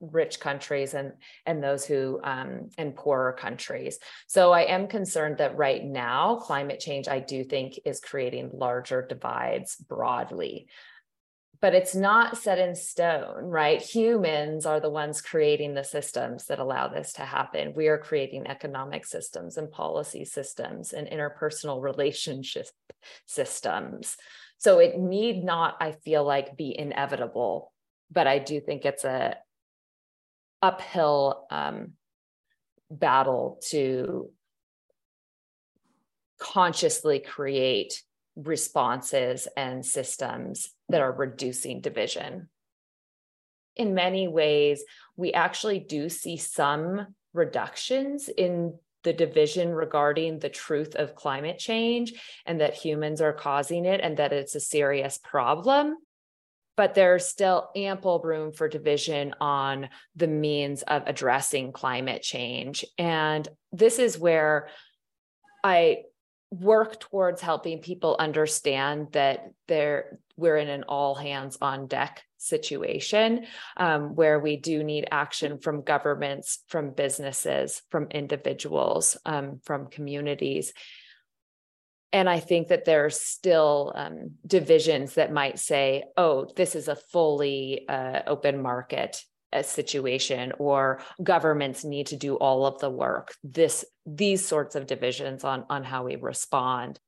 rich 0.01 0.39
countries 0.39 0.93
and 0.93 1.13
and 1.45 1.63
those 1.63 1.85
who 1.85 2.19
um, 2.23 2.69
and 2.77 2.95
poorer 2.95 3.33
countries. 3.33 3.99
So 4.27 4.51
i 4.51 4.61
am 4.61 4.87
concerned 4.87 5.37
that 5.37 5.57
right 5.57 5.83
now 5.83 6.35
climate 6.35 6.79
change 6.79 7.07
i 7.07 7.19
do 7.19 7.43
think 7.43 7.79
is 7.85 7.99
creating 7.99 8.51
larger 8.53 9.05
divides 9.05 9.75
broadly 9.75 10.67
but 11.61 11.75
it's 11.75 11.95
not 11.95 12.37
set 12.37 12.59
in 12.59 12.75
stone, 12.75 13.43
right? 13.43 13.81
Humans 13.81 14.65
are 14.65 14.79
the 14.79 14.89
ones 14.89 15.21
creating 15.21 15.73
the 15.73 15.83
systems 15.83 16.45
that 16.45 16.59
allow 16.59 16.87
this 16.87 17.13
to 17.13 17.21
happen. 17.21 17.73
We 17.75 17.87
are 17.87 17.97
creating 17.97 18.47
economic 18.47 19.05
systems 19.05 19.57
and 19.57 19.71
policy 19.71 20.25
systems 20.25 20.91
and 20.91 21.07
interpersonal 21.07 21.81
relationship 21.81 22.67
systems. 23.25 24.17
So 24.57 24.79
it 24.79 24.97
need 24.97 25.43
not, 25.43 25.75
I 25.79 25.91
feel 25.91 26.23
like, 26.23 26.57
be 26.57 26.77
inevitable, 26.77 27.71
but 28.11 28.27
I 28.27 28.39
do 28.39 28.59
think 28.59 28.85
it's 28.85 29.03
a 29.03 29.35
uphill 30.61 31.45
um, 31.51 31.93
battle 32.89 33.59
to 33.69 34.31
consciously 36.39 37.19
create 37.19 38.01
responses 38.35 39.47
and 39.55 39.85
systems 39.85 40.69
that 40.89 41.01
are 41.01 41.11
reducing 41.11 41.81
division. 41.81 42.49
In 43.75 43.93
many 43.93 44.27
ways, 44.27 44.83
we 45.15 45.33
actually 45.33 45.79
do 45.79 46.09
see 46.09 46.37
some 46.37 47.07
reductions 47.33 48.29
in 48.29 48.77
the 49.03 49.13
division 49.13 49.71
regarding 49.73 50.39
the 50.39 50.49
truth 50.49 50.95
of 50.95 51.15
climate 51.15 51.59
change 51.59 52.13
and 52.45 52.59
that 52.59 52.73
humans 52.73 53.21
are 53.21 53.33
causing 53.33 53.85
it 53.85 54.01
and 54.01 54.17
that 54.17 54.33
it's 54.33 54.55
a 54.55 54.59
serious 54.59 55.19
problem. 55.23 55.97
But 56.75 56.93
there's 56.93 57.27
still 57.27 57.69
ample 57.75 58.19
room 58.19 58.51
for 58.51 58.67
division 58.67 59.33
on 59.39 59.89
the 60.15 60.27
means 60.27 60.81
of 60.81 61.03
addressing 61.05 61.71
climate 61.71 62.21
change. 62.21 62.83
And 62.97 63.47
this 63.71 63.99
is 63.99 64.17
where 64.17 64.67
I 65.63 66.03
work 66.61 66.99
towards 66.99 67.41
helping 67.41 67.79
people 67.79 68.15
understand 68.19 69.07
that 69.11 69.51
they're 69.67 70.19
we're 70.37 70.57
in 70.57 70.67
an 70.67 70.83
all 70.83 71.15
hands 71.15 71.57
on 71.61 71.87
deck 71.87 72.23
situation 72.37 73.45
um, 73.77 74.15
where 74.15 74.39
we 74.39 74.57
do 74.57 74.83
need 74.83 75.07
action 75.11 75.57
from 75.57 75.81
governments 75.81 76.59
from 76.67 76.91
businesses 76.91 77.81
from 77.89 78.07
individuals 78.11 79.17
um, 79.25 79.59
from 79.63 79.87
communities. 79.87 80.73
And 82.13 82.29
i 82.29 82.39
think 82.39 82.69
that 82.69 82.85
there 82.85 83.05
are 83.05 83.09
still 83.09 83.91
um, 83.95 84.31
divisions 84.45 85.15
that 85.15 85.33
might 85.33 85.59
say 85.59 86.03
oh 86.15 86.47
this 86.55 86.75
is 86.75 86.87
a 86.87 86.95
fully 86.95 87.85
uh, 87.89 88.21
open 88.27 88.61
market 88.61 89.21
a 89.55 89.63
situation 89.63 90.53
or 90.59 91.01
governments 91.23 91.83
need 91.83 92.07
to 92.07 92.15
do 92.15 92.35
all 92.35 92.65
of 92.65 92.79
the 92.79 92.89
work 92.89 93.33
this 93.43 93.85
these 94.05 94.45
sorts 94.45 94.75
of 94.75 94.85
divisions 94.85 95.43
on 95.43 95.65
on 95.69 95.83
how 95.83 96.03
we 96.05 96.15
respond. 96.15 96.99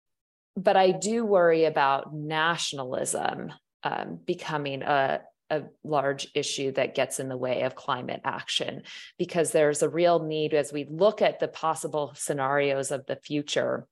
But 0.56 0.76
i 0.76 0.92
do 0.92 1.24
worry 1.26 1.66
about 1.66 2.14
nationalism 2.14 3.54
um, 3.84 4.20
becoming 4.26 4.82
a 4.82 5.22
a 5.50 5.64
large 5.84 6.28
issue 6.36 6.74
that 6.74 6.94
gets 6.94 7.20
in 7.22 7.30
the 7.30 7.38
way 7.38 7.62
of 7.62 7.74
climate 7.74 8.20
action 8.26 8.84
because 9.18 9.52
there's 9.52 9.82
a 9.82 9.88
real 9.90 10.20
need 10.24 10.54
as 10.54 10.74
we 10.74 10.86
look 10.90 11.22
at 11.22 11.40
the 11.40 11.48
possible 11.48 12.12
scenarios 12.16 12.92
of 12.92 13.06
the 13.06 13.16
future 13.16 13.88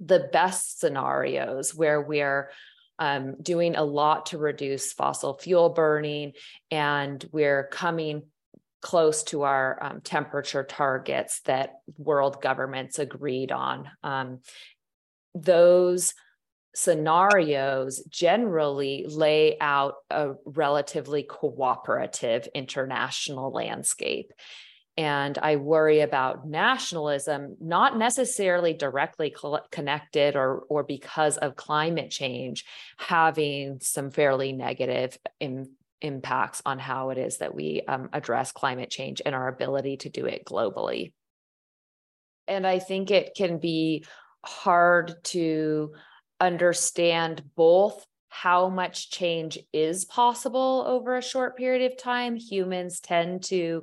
the 0.00 0.28
best 0.32 0.80
scenarios 0.80 1.74
where 1.74 2.00
we're 2.00 2.50
um, 3.00 3.36
doing 3.42 3.74
a 3.74 3.82
lot 3.82 4.26
to 4.26 4.38
reduce 4.38 4.92
fossil 4.92 5.36
fuel 5.38 5.70
burning, 5.70 6.34
and 6.70 7.24
we're 7.32 7.66
coming 7.66 8.24
close 8.82 9.24
to 9.24 9.42
our 9.42 9.78
um, 9.82 10.00
temperature 10.02 10.64
targets 10.64 11.40
that 11.42 11.80
world 11.98 12.40
governments 12.40 12.98
agreed 12.98 13.52
on. 13.52 13.90
Um, 14.02 14.40
those 15.34 16.14
scenarios 16.74 18.02
generally 18.08 19.04
lay 19.08 19.58
out 19.60 19.94
a 20.10 20.34
relatively 20.44 21.22
cooperative 21.22 22.48
international 22.54 23.50
landscape. 23.50 24.32
And 25.00 25.38
I 25.38 25.56
worry 25.56 26.00
about 26.00 26.46
nationalism, 26.46 27.56
not 27.58 27.96
necessarily 27.96 28.74
directly 28.74 29.34
connected 29.70 30.36
or, 30.36 30.64
or 30.68 30.82
because 30.82 31.38
of 31.38 31.56
climate 31.56 32.10
change, 32.10 32.66
having 32.98 33.78
some 33.80 34.10
fairly 34.10 34.52
negative 34.52 35.16
Im- 35.40 35.74
impacts 36.02 36.60
on 36.66 36.78
how 36.78 37.08
it 37.08 37.16
is 37.16 37.38
that 37.38 37.54
we 37.54 37.80
um, 37.88 38.10
address 38.12 38.52
climate 38.52 38.90
change 38.90 39.22
and 39.24 39.34
our 39.34 39.48
ability 39.48 39.96
to 39.96 40.10
do 40.10 40.26
it 40.26 40.44
globally. 40.44 41.14
And 42.46 42.66
I 42.66 42.78
think 42.78 43.10
it 43.10 43.32
can 43.34 43.56
be 43.56 44.04
hard 44.44 45.14
to 45.24 45.94
understand 46.38 47.42
both 47.56 48.04
how 48.30 48.68
much 48.68 49.10
change 49.10 49.58
is 49.72 50.04
possible 50.04 50.84
over 50.86 51.16
a 51.16 51.22
short 51.22 51.56
period 51.56 51.90
of 51.90 51.98
time. 51.98 52.36
Humans 52.36 53.00
tend 53.00 53.42
to 53.44 53.82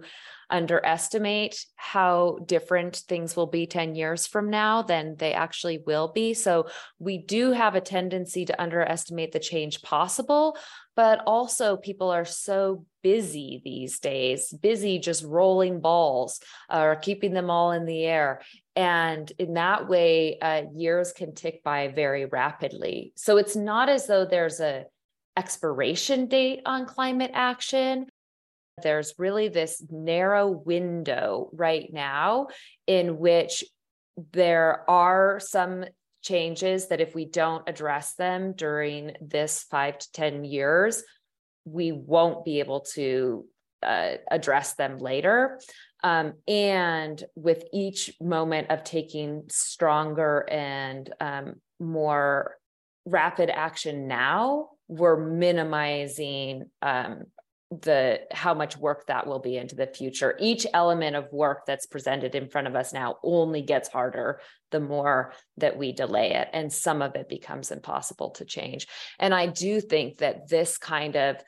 underestimate 0.49 1.65
how 1.75 2.39
different 2.45 2.95
things 2.95 3.35
will 3.35 3.47
be 3.47 3.67
10 3.67 3.95
years 3.95 4.25
from 4.25 4.49
now 4.49 4.81
than 4.81 5.15
they 5.17 5.33
actually 5.33 5.83
will 5.85 6.07
be. 6.07 6.33
So 6.33 6.67
we 6.99 7.17
do 7.17 7.51
have 7.51 7.75
a 7.75 7.81
tendency 7.81 8.45
to 8.45 8.61
underestimate 8.61 9.33
the 9.33 9.39
change 9.39 9.81
possible, 9.81 10.57
but 10.95 11.21
also 11.27 11.75
people 11.75 12.09
are 12.09 12.25
so 12.25 12.85
busy 13.03 13.61
these 13.63 13.99
days, 13.99 14.53
busy 14.53 14.99
just 14.99 15.23
rolling 15.23 15.81
balls 15.81 16.39
uh, 16.69 16.79
or 16.79 16.95
keeping 16.95 17.33
them 17.33 17.49
all 17.49 17.71
in 17.71 17.85
the 17.85 18.05
air 18.05 18.41
and 18.77 19.31
in 19.39 19.55
that 19.55 19.89
way 19.89 20.39
uh, 20.39 20.63
years 20.73 21.11
can 21.11 21.33
tick 21.33 21.63
by 21.63 21.89
very 21.89 22.25
rapidly 22.25 23.11
so 23.15 23.37
it's 23.37 23.55
not 23.55 23.89
as 23.89 24.07
though 24.07 24.25
there's 24.25 24.59
a 24.59 24.85
expiration 25.35 26.27
date 26.27 26.61
on 26.65 26.85
climate 26.85 27.31
action 27.33 28.07
there's 28.83 29.15
really 29.17 29.47
this 29.47 29.83
narrow 29.89 30.47
window 30.47 31.49
right 31.51 31.91
now 31.91 32.47
in 32.85 33.17
which 33.17 33.63
there 34.31 34.89
are 34.89 35.39
some 35.39 35.83
changes 36.21 36.87
that 36.87 37.01
if 37.01 37.15
we 37.15 37.25
don't 37.25 37.67
address 37.67 38.13
them 38.13 38.53
during 38.53 39.13
this 39.21 39.63
five 39.63 39.97
to 39.97 40.11
10 40.11 40.43
years, 40.43 41.03
we 41.65 41.91
won't 41.91 42.43
be 42.43 42.59
able 42.59 42.81
to 42.81 43.45
uh, 43.83 44.15
address 44.29 44.73
them 44.75 44.97
later. 44.97 45.59
Um, 46.03 46.33
and 46.47 47.23
with 47.35 47.63
each 47.73 48.13
moment 48.21 48.69
of 48.69 48.83
taking 48.83 49.43
stronger 49.49 50.47
and 50.49 51.11
um, 51.19 51.55
more 51.79 52.55
rapid 53.05 53.49
action 53.49 54.07
now, 54.07 54.69
we're 54.87 55.17
minimizing 55.17 56.65
um, 56.81 57.23
the 57.69 58.21
how 58.31 58.53
much 58.53 58.77
work 58.77 59.07
that 59.07 59.27
will 59.27 59.39
be 59.39 59.57
into 59.57 59.75
the 59.75 59.87
future. 59.87 60.37
Each 60.39 60.65
element 60.73 61.17
of 61.17 61.31
work 61.33 61.65
that's 61.65 61.85
presented 61.85 62.33
in 62.33 62.47
front 62.47 62.67
of 62.67 62.75
us 62.75 62.93
now 62.93 63.17
only 63.23 63.61
gets 63.61 63.89
harder 63.89 64.39
the 64.71 64.79
more 64.79 65.33
that 65.57 65.77
we 65.77 65.91
delay 65.91 66.33
it, 66.33 66.47
and 66.53 66.71
some 66.71 67.01
of 67.01 67.15
it 67.15 67.27
becomes 67.27 67.71
impossible 67.71 68.31
to 68.31 68.45
change. 68.45 68.87
And 69.19 69.33
I 69.33 69.47
do 69.47 69.81
think 69.81 70.19
that 70.19 70.47
this 70.47 70.77
kind 70.77 71.17
of 71.17 71.43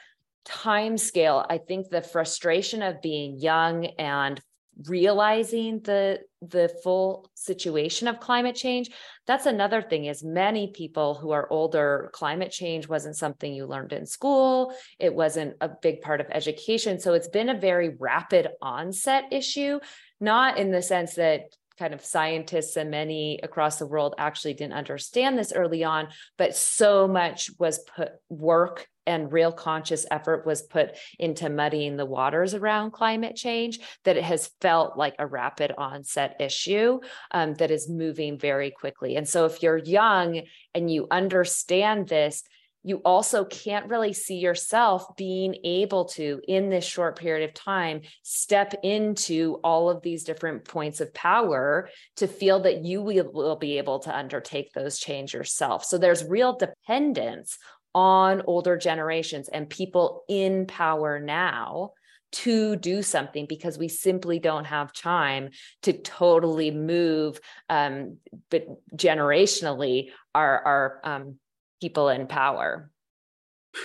time 0.45 0.97
scale 0.97 1.45
i 1.49 1.57
think 1.57 1.89
the 1.89 2.01
frustration 2.01 2.81
of 2.81 3.01
being 3.01 3.39
young 3.39 3.85
and 3.97 4.41
realizing 4.85 5.81
the 5.81 6.19
the 6.41 6.69
full 6.83 7.29
situation 7.35 8.07
of 8.07 8.19
climate 8.21 8.55
change 8.55 8.89
that's 9.27 9.45
another 9.45 9.81
thing 9.81 10.05
is 10.05 10.23
many 10.23 10.71
people 10.73 11.13
who 11.13 11.31
are 11.31 11.51
older 11.51 12.09
climate 12.13 12.51
change 12.51 12.87
wasn't 12.87 13.15
something 13.15 13.53
you 13.53 13.67
learned 13.67 13.93
in 13.93 14.07
school. 14.07 14.73
It 14.97 15.13
wasn't 15.13 15.55
a 15.61 15.69
big 15.69 16.01
part 16.01 16.19
of 16.19 16.25
education. 16.31 16.99
So 16.99 17.13
it's 17.13 17.27
been 17.27 17.49
a 17.49 17.59
very 17.59 17.89
rapid 17.99 18.47
onset 18.59 19.25
issue 19.31 19.79
not 20.19 20.57
in 20.57 20.71
the 20.71 20.81
sense 20.81 21.15
that 21.15 21.55
kind 21.79 21.93
of 21.93 22.03
scientists 22.05 22.75
and 22.75 22.91
many 22.91 23.39
across 23.41 23.79
the 23.79 23.87
world 23.87 24.13
actually 24.17 24.53
didn't 24.53 24.73
understand 24.73 25.37
this 25.37 25.53
early 25.53 25.83
on 25.83 26.09
but 26.37 26.55
so 26.55 27.07
much 27.07 27.49
was 27.57 27.79
put 27.95 28.11
work 28.29 28.87
and 29.09 29.33
real 29.33 29.51
conscious 29.51 30.05
effort 30.11 30.45
was 30.45 30.61
put 30.61 30.95
into 31.17 31.49
muddying 31.49 31.97
the 31.97 32.05
waters 32.05 32.53
around 32.53 32.91
climate 32.91 33.35
change 33.35 33.79
that 34.03 34.17
it 34.17 34.23
has 34.23 34.51
felt 34.61 34.97
like 34.97 35.15
a 35.17 35.25
rapid 35.25 35.73
onset 35.79 36.35
issue 36.39 36.99
um, 37.31 37.55
that 37.55 37.71
is 37.71 37.89
moving 37.89 38.37
very 38.37 38.69
quickly. 38.69 39.15
And 39.15 39.27
so, 39.27 39.45
if 39.45 39.63
you're 39.63 39.77
young 39.77 40.43
and 40.75 40.91
you 40.91 41.07
understand 41.09 42.07
this, 42.07 42.43
you 42.83 42.97
also 43.03 43.43
can't 43.45 43.89
really 43.89 44.13
see 44.13 44.37
yourself 44.37 45.05
being 45.17 45.55
able 45.63 46.05
to, 46.05 46.39
in 46.47 46.69
this 46.69 46.85
short 46.85 47.19
period 47.19 47.47
of 47.49 47.53
time, 47.53 48.01
step 48.23 48.73
into 48.83 49.59
all 49.63 49.89
of 49.89 50.01
these 50.01 50.23
different 50.23 50.65
points 50.65 51.01
of 51.01 51.13
power 51.13 51.89
to 52.15 52.27
feel 52.27 52.61
that 52.61 52.85
you 52.85 53.01
will, 53.01 53.57
be 53.57 53.77
able 53.77 53.99
to 53.99 54.15
undertake 54.15 54.71
those 54.73 54.99
change 54.99 55.33
yourself. 55.33 55.83
So 55.83 55.97
there's 55.97 56.23
real 56.23 56.57
dependence 56.57 57.57
on 57.93 58.43
older 58.45 58.77
generations 58.77 59.49
and 59.49 59.69
people 59.69 60.23
in 60.29 60.65
power 60.65 61.19
now 61.19 61.91
to 62.31 62.75
do 62.75 63.01
something 63.01 63.47
because 63.49 63.77
we 63.77 63.87
simply 63.87 64.39
don't 64.39 64.65
have 64.65 64.93
time 64.93 65.49
to 65.81 65.93
totally 65.93 66.69
move 66.69 67.39
um, 67.69 68.17
but 68.51 68.65
generationally 68.95 70.11
our, 70.35 70.63
our 70.63 71.01
um, 71.03 71.39
people 71.81 72.09
in 72.09 72.27
power. 72.27 72.91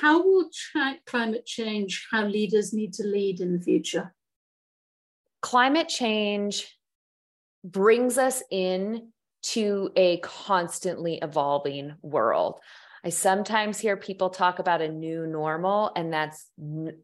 How 0.00 0.22
will 0.22 0.50
tra- 0.52 0.98
climate 1.06 1.46
change 1.46 2.06
how 2.10 2.26
leaders 2.26 2.72
need 2.72 2.92
to 2.94 3.04
lead 3.06 3.40
in 3.40 3.52
the 3.52 3.62
future? 3.62 4.14
Climate 5.42 5.88
change 5.88 6.66
brings 7.62 8.18
us 8.18 8.42
in 8.50 9.10
to 9.42 9.90
a 9.94 10.18
constantly 10.18 11.18
evolving 11.20 11.94
world. 12.02 12.60
I 13.04 13.10
sometimes 13.10 13.78
hear 13.78 13.96
people 13.96 14.30
talk 14.30 14.58
about 14.58 14.80
a 14.80 14.88
new 14.88 15.26
normal, 15.26 15.92
and 15.94 16.10
that's 16.12 16.48
n- 16.58 16.98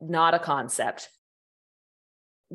not 0.00 0.32
a 0.32 0.38
concept. 0.38 1.10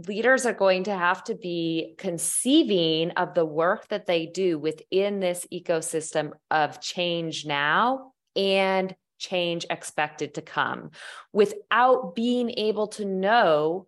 Leaders 0.06 0.46
are 0.46 0.54
going 0.54 0.84
to 0.84 0.96
have 0.96 1.24
to 1.24 1.34
be 1.34 1.96
conceiving 1.98 3.10
of 3.12 3.34
the 3.34 3.46
work 3.46 3.88
that 3.88 4.06
they 4.06 4.28
do 4.28 4.60
within 4.60 5.20
this 5.20 5.48
ecosystem 5.52 6.34
of 6.52 6.80
change 6.80 7.46
now 7.46 8.12
and 8.36 8.96
change 9.18 9.66
expected 9.72 10.36
to 10.36 10.42
come 10.44 10.92
without 11.34 12.14
being 12.14 12.52
able 12.58 12.88
to 12.88 13.06
know 13.06 13.88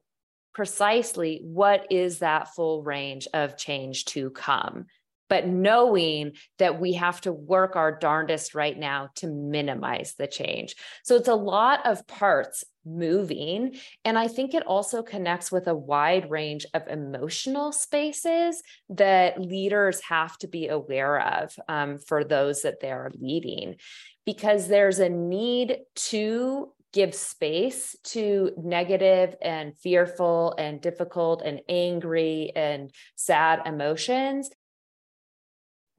precisely 0.53 1.41
what 1.43 1.85
is 1.91 2.19
that 2.19 2.53
full 2.55 2.81
range 2.81 3.27
of 3.33 3.55
change 3.55 4.05
to 4.05 4.31
come 4.31 4.87
but 5.29 5.47
knowing 5.47 6.33
that 6.57 6.79
we 6.79 6.93
have 6.93 7.21
to 7.21 7.31
work 7.31 7.75
our 7.75 7.97
darndest 7.97 8.55
right 8.55 8.77
now 8.77 9.09
to 9.15 9.27
minimize 9.27 10.15
the 10.17 10.27
change. 10.27 10.75
So 11.03 11.15
it's 11.15 11.27
a 11.27 11.35
lot 11.35 11.85
of 11.85 12.05
parts 12.07 12.63
moving. 12.85 13.75
And 14.03 14.17
I 14.17 14.27
think 14.27 14.53
it 14.53 14.65
also 14.65 15.03
connects 15.03 15.51
with 15.51 15.67
a 15.67 15.75
wide 15.75 16.31
range 16.31 16.65
of 16.73 16.87
emotional 16.87 17.71
spaces 17.71 18.61
that 18.89 19.39
leaders 19.39 20.01
have 20.01 20.37
to 20.39 20.47
be 20.47 20.67
aware 20.67 21.21
of 21.21 21.55
um, 21.67 21.99
for 21.99 22.23
those 22.23 22.63
that 22.63 22.79
they're 22.81 23.11
leading, 23.19 23.75
because 24.25 24.67
there's 24.67 24.99
a 24.99 25.09
need 25.09 25.77
to 25.95 26.73
give 26.91 27.13
space 27.13 27.95
to 28.03 28.51
negative 28.57 29.35
and 29.43 29.77
fearful 29.77 30.55
and 30.57 30.81
difficult 30.81 31.43
and 31.45 31.61
angry 31.69 32.51
and 32.55 32.91
sad 33.15 33.61
emotions 33.67 34.49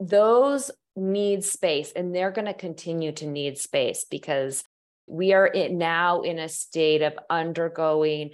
those 0.01 0.71
need 0.97 1.45
space 1.45 1.93
and 1.93 2.15
they're 2.15 2.33
going 2.33 2.47
to 2.47 2.55
continue 2.55 3.13
to 3.13 3.27
need 3.27 3.59
space 3.59 4.05
because 4.11 4.65
we 5.07 5.33
are 5.33 5.47
in, 5.47 5.79
now 5.79 6.23
in 6.23 6.39
a 6.39 6.49
state 6.49 7.03
of 7.03 7.19
undergoing 7.29 8.31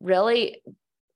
really 0.00 0.62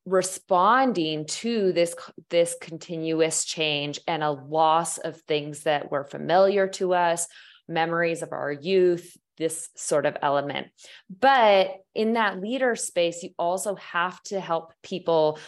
responding 0.05 1.27
to 1.27 1.73
this 1.73 1.95
this 2.31 2.57
continuous 2.61 3.45
change 3.45 4.01
and 4.07 4.23
a 4.23 4.31
loss 4.31 4.97
of 4.99 5.21
things 5.23 5.65
that 5.65 5.91
were 5.91 6.05
familiar 6.05 6.67
to 6.67 6.95
us 6.95 7.27
memories 7.69 8.23
of 8.23 8.33
our 8.33 8.51
youth 8.51 9.17
this 9.37 9.69
sort 9.77 10.05
of 10.05 10.17
element. 10.21 10.67
But 11.09 11.71
in 11.95 12.15
that 12.15 12.41
leader 12.41 12.75
space 12.75 13.23
you 13.23 13.31
also 13.39 13.77
have 13.77 14.21
to 14.25 14.41
help 14.41 14.73
people 14.83 15.39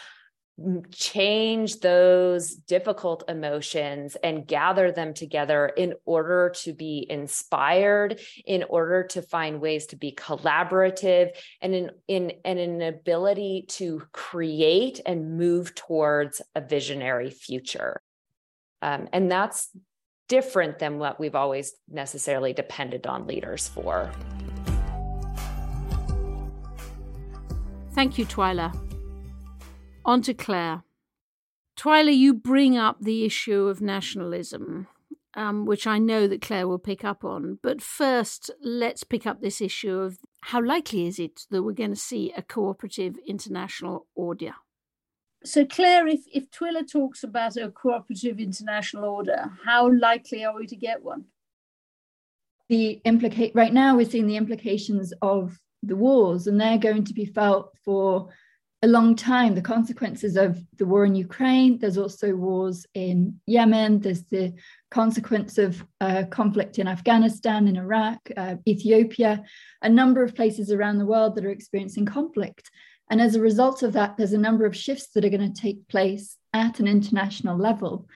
change 0.91 1.81
those 1.81 2.55
difficult 2.55 3.25
emotions 3.29 4.17
and 4.23 4.47
gather 4.47 4.93
them 4.93 5.15
together 5.15 5.67
in 5.67 5.95
order 6.05 6.53
to 6.63 6.73
be 6.73 7.07
inspired 7.09 8.21
in 8.45 8.65
order 8.65 9.05
to 9.05 9.23
find 9.23 9.61
ways 9.61 9.87
to 9.87 9.97
be 9.97 10.13
collaborative 10.13 11.31
and 11.63 11.75
in, 11.75 11.91
in 12.09 12.33
and 12.45 12.59
an 12.59 12.83
ability 12.83 13.65
to 13.69 14.03
create 14.13 15.01
and 15.07 15.37
move 15.39 15.75
towards 15.75 16.43
a 16.55 16.61
visionary 16.61 17.31
future. 17.31 18.01
Um, 18.83 19.09
and 19.13 19.31
that's 19.31 19.71
different 20.29 20.79
than 20.79 20.99
what 20.99 21.19
we've 21.19 21.35
always 21.35 21.73
necessarily 21.89 22.53
depended 22.53 23.07
on 23.07 23.27
leaders 23.27 23.69
for. 23.69 24.11
Thank 27.93 28.19
you 28.19 28.27
twila 28.27 28.90
On 30.05 30.23
to 30.23 30.35
Claire. 30.35 30.83
Twila, 31.77 32.15
you 32.17 32.35
bring 32.35 32.77
up 32.77 32.99
the 33.01 33.25
issue 33.25 33.69
of 33.69 33.81
nationalism, 33.81 34.87
um, 35.35 35.67
which 35.67 35.87
I 35.87 35.99
know 35.99 36.27
that 36.27 36.43
Claire 36.43 36.69
will 36.69 36.79
pick 36.79 37.05
up 37.05 37.25
on. 37.25 37.59
But 37.63 37.81
first, 37.81 38.51
let's 38.63 39.05
pick 39.05 39.27
up 39.27 39.41
this 39.41 39.61
issue 39.61 39.99
of 39.99 40.19
how 40.43 40.63
likely 40.63 41.07
is 41.07 41.19
it 41.19 41.47
that 41.51 41.63
we're 41.63 41.73
going 41.73 41.95
to 41.95 41.97
see 41.97 42.33
a 42.37 42.43
cooperative 42.43 43.17
international 43.27 44.07
order? 44.15 44.55
So, 45.45 45.65
Claire, 45.65 46.07
if, 46.07 46.21
if 46.33 46.51
Twila 46.51 46.91
talks 46.91 47.23
about 47.25 47.57
a 47.57 47.71
cooperative 47.71 48.39
international 48.39 49.05
order, 49.05 49.51
how 49.65 49.91
likely 49.91 50.45
are 50.45 50.55
we 50.55 50.67
to 50.67 50.77
get 50.77 51.03
one? 51.03 51.25
The 52.69 53.01
implicate 53.05 53.53
right 53.55 53.73
now 53.73 53.97
we're 53.97 54.09
seeing 54.09 54.27
the 54.27 54.37
implications 54.37 55.13
of 55.23 55.59
the 55.83 55.97
wars, 55.97 56.47
and 56.47 56.61
they're 56.61 56.79
going 56.79 57.05
to 57.05 57.15
be 57.15 57.25
felt 57.25 57.75
for 57.85 58.29
a 58.83 58.89
long 58.89 59.15
time. 59.15 59.55
The 59.55 59.63
consequences 59.63 60.37
of 60.37 60.59
the 60.79 60.87
war 60.87 61.05
in 61.05 61.15
Ukraine, 61.15 61.79
there's 61.79 61.99
also 61.99 62.35
wars 62.35 62.87
in 62.95 63.39
Yemen, 63.47 64.01
there's 64.01 64.25
the 64.25 64.55
consequence 64.91 65.59
of 65.59 65.85
uh, 66.01 66.25
conflict 66.31 66.79
in 66.79 66.89
Afghanistan, 66.89 67.69
in 67.69 67.77
Iraq, 67.77 68.19
uh, 68.37 68.57
Ethiopia, 68.67 69.43
a 69.83 69.89
number 69.89 70.23
of 70.23 70.35
places 70.35 70.73
around 70.73 70.99
the 70.99 71.07
world 71.07 71.35
that 71.35 71.45
are 71.45 71.51
experiencing 71.51 72.07
conflict. 72.07 72.71
And 73.11 73.21
as 73.21 73.35
a 73.35 73.41
result 73.41 73.83
of 73.83 73.93
that, 73.95 74.17
there's 74.17 74.33
a 74.33 74.39
number 74.39 74.65
of 74.65 74.77
shifts 74.77 75.09
that 75.15 75.25
are 75.25 75.31
going 75.31 75.53
to 75.53 75.61
take 75.61 75.87
place 75.89 76.37
at 76.55 76.81
an 76.81 76.89
international 76.89 77.59
level. 77.59 78.09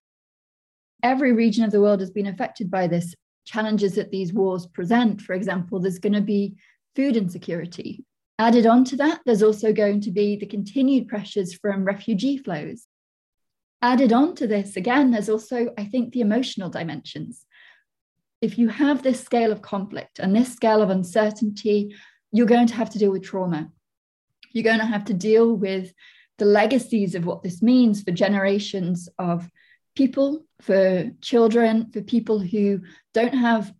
Every 1.02 1.32
region 1.32 1.64
of 1.64 1.72
the 1.72 1.80
world 1.80 2.00
has 2.00 2.10
been 2.10 2.26
affected 2.26 2.70
by 2.70 2.86
this. 2.86 3.14
Challenges 3.44 3.96
that 3.96 4.10
these 4.10 4.32
wars 4.32 4.66
present, 4.66 5.20
for 5.20 5.34
example, 5.34 5.78
there's 5.78 5.98
going 5.98 6.14
to 6.14 6.22
be 6.22 6.54
food 6.96 7.16
insecurity. 7.16 8.04
Added 8.38 8.66
on 8.66 8.84
to 8.86 8.96
that, 8.96 9.20
there's 9.24 9.42
also 9.42 9.72
going 9.72 10.00
to 10.02 10.10
be 10.10 10.36
the 10.36 10.46
continued 10.46 11.08
pressures 11.08 11.54
from 11.54 11.84
refugee 11.84 12.36
flows. 12.36 12.86
Added 13.80 14.12
on 14.12 14.34
to 14.36 14.46
this, 14.46 14.76
again, 14.76 15.10
there's 15.10 15.28
also, 15.28 15.72
I 15.78 15.84
think, 15.84 16.12
the 16.12 16.20
emotional 16.20 16.70
dimensions. 16.70 17.44
If 18.40 18.58
you 18.58 18.68
have 18.68 19.02
this 19.02 19.22
scale 19.22 19.52
of 19.52 19.62
conflict 19.62 20.18
and 20.18 20.34
this 20.34 20.52
scale 20.52 20.82
of 20.82 20.90
uncertainty, 20.90 21.94
you're 22.32 22.46
going 22.46 22.66
to 22.66 22.74
have 22.74 22.90
to 22.90 22.98
deal 22.98 23.12
with 23.12 23.22
trauma 23.22 23.70
you're 24.54 24.64
going 24.64 24.78
to 24.78 24.86
have 24.86 25.04
to 25.06 25.14
deal 25.14 25.52
with 25.52 25.92
the 26.38 26.46
legacies 26.46 27.14
of 27.14 27.26
what 27.26 27.42
this 27.42 27.60
means 27.60 28.02
for 28.02 28.12
generations 28.12 29.08
of 29.18 29.50
people, 29.94 30.46
for 30.62 31.10
children, 31.20 31.90
for 31.92 32.00
people 32.00 32.38
who 32.38 32.80
don't 33.12 33.34
have 33.34 33.72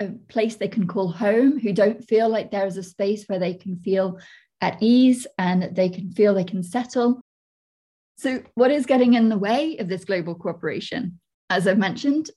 a 0.00 0.08
place 0.28 0.56
they 0.56 0.68
can 0.68 0.86
call 0.86 1.08
home, 1.08 1.58
who 1.58 1.72
don't 1.72 2.06
feel 2.06 2.28
like 2.28 2.50
there 2.50 2.66
is 2.66 2.76
a 2.76 2.82
space 2.82 3.24
where 3.26 3.38
they 3.38 3.54
can 3.54 3.76
feel 3.76 4.18
at 4.60 4.78
ease 4.80 5.26
and 5.38 5.74
they 5.74 5.88
can 5.88 6.10
feel 6.12 6.34
they 6.34 6.44
can 6.44 6.62
settle. 6.62 7.20
So, 8.18 8.42
what 8.54 8.70
is 8.70 8.86
getting 8.86 9.14
in 9.14 9.28
the 9.28 9.38
way 9.38 9.76
of 9.78 9.88
this 9.88 10.04
global 10.04 10.34
cooperation? 10.34 11.20
As 11.50 11.66
I've 11.66 11.78
mentioned, 11.78 12.30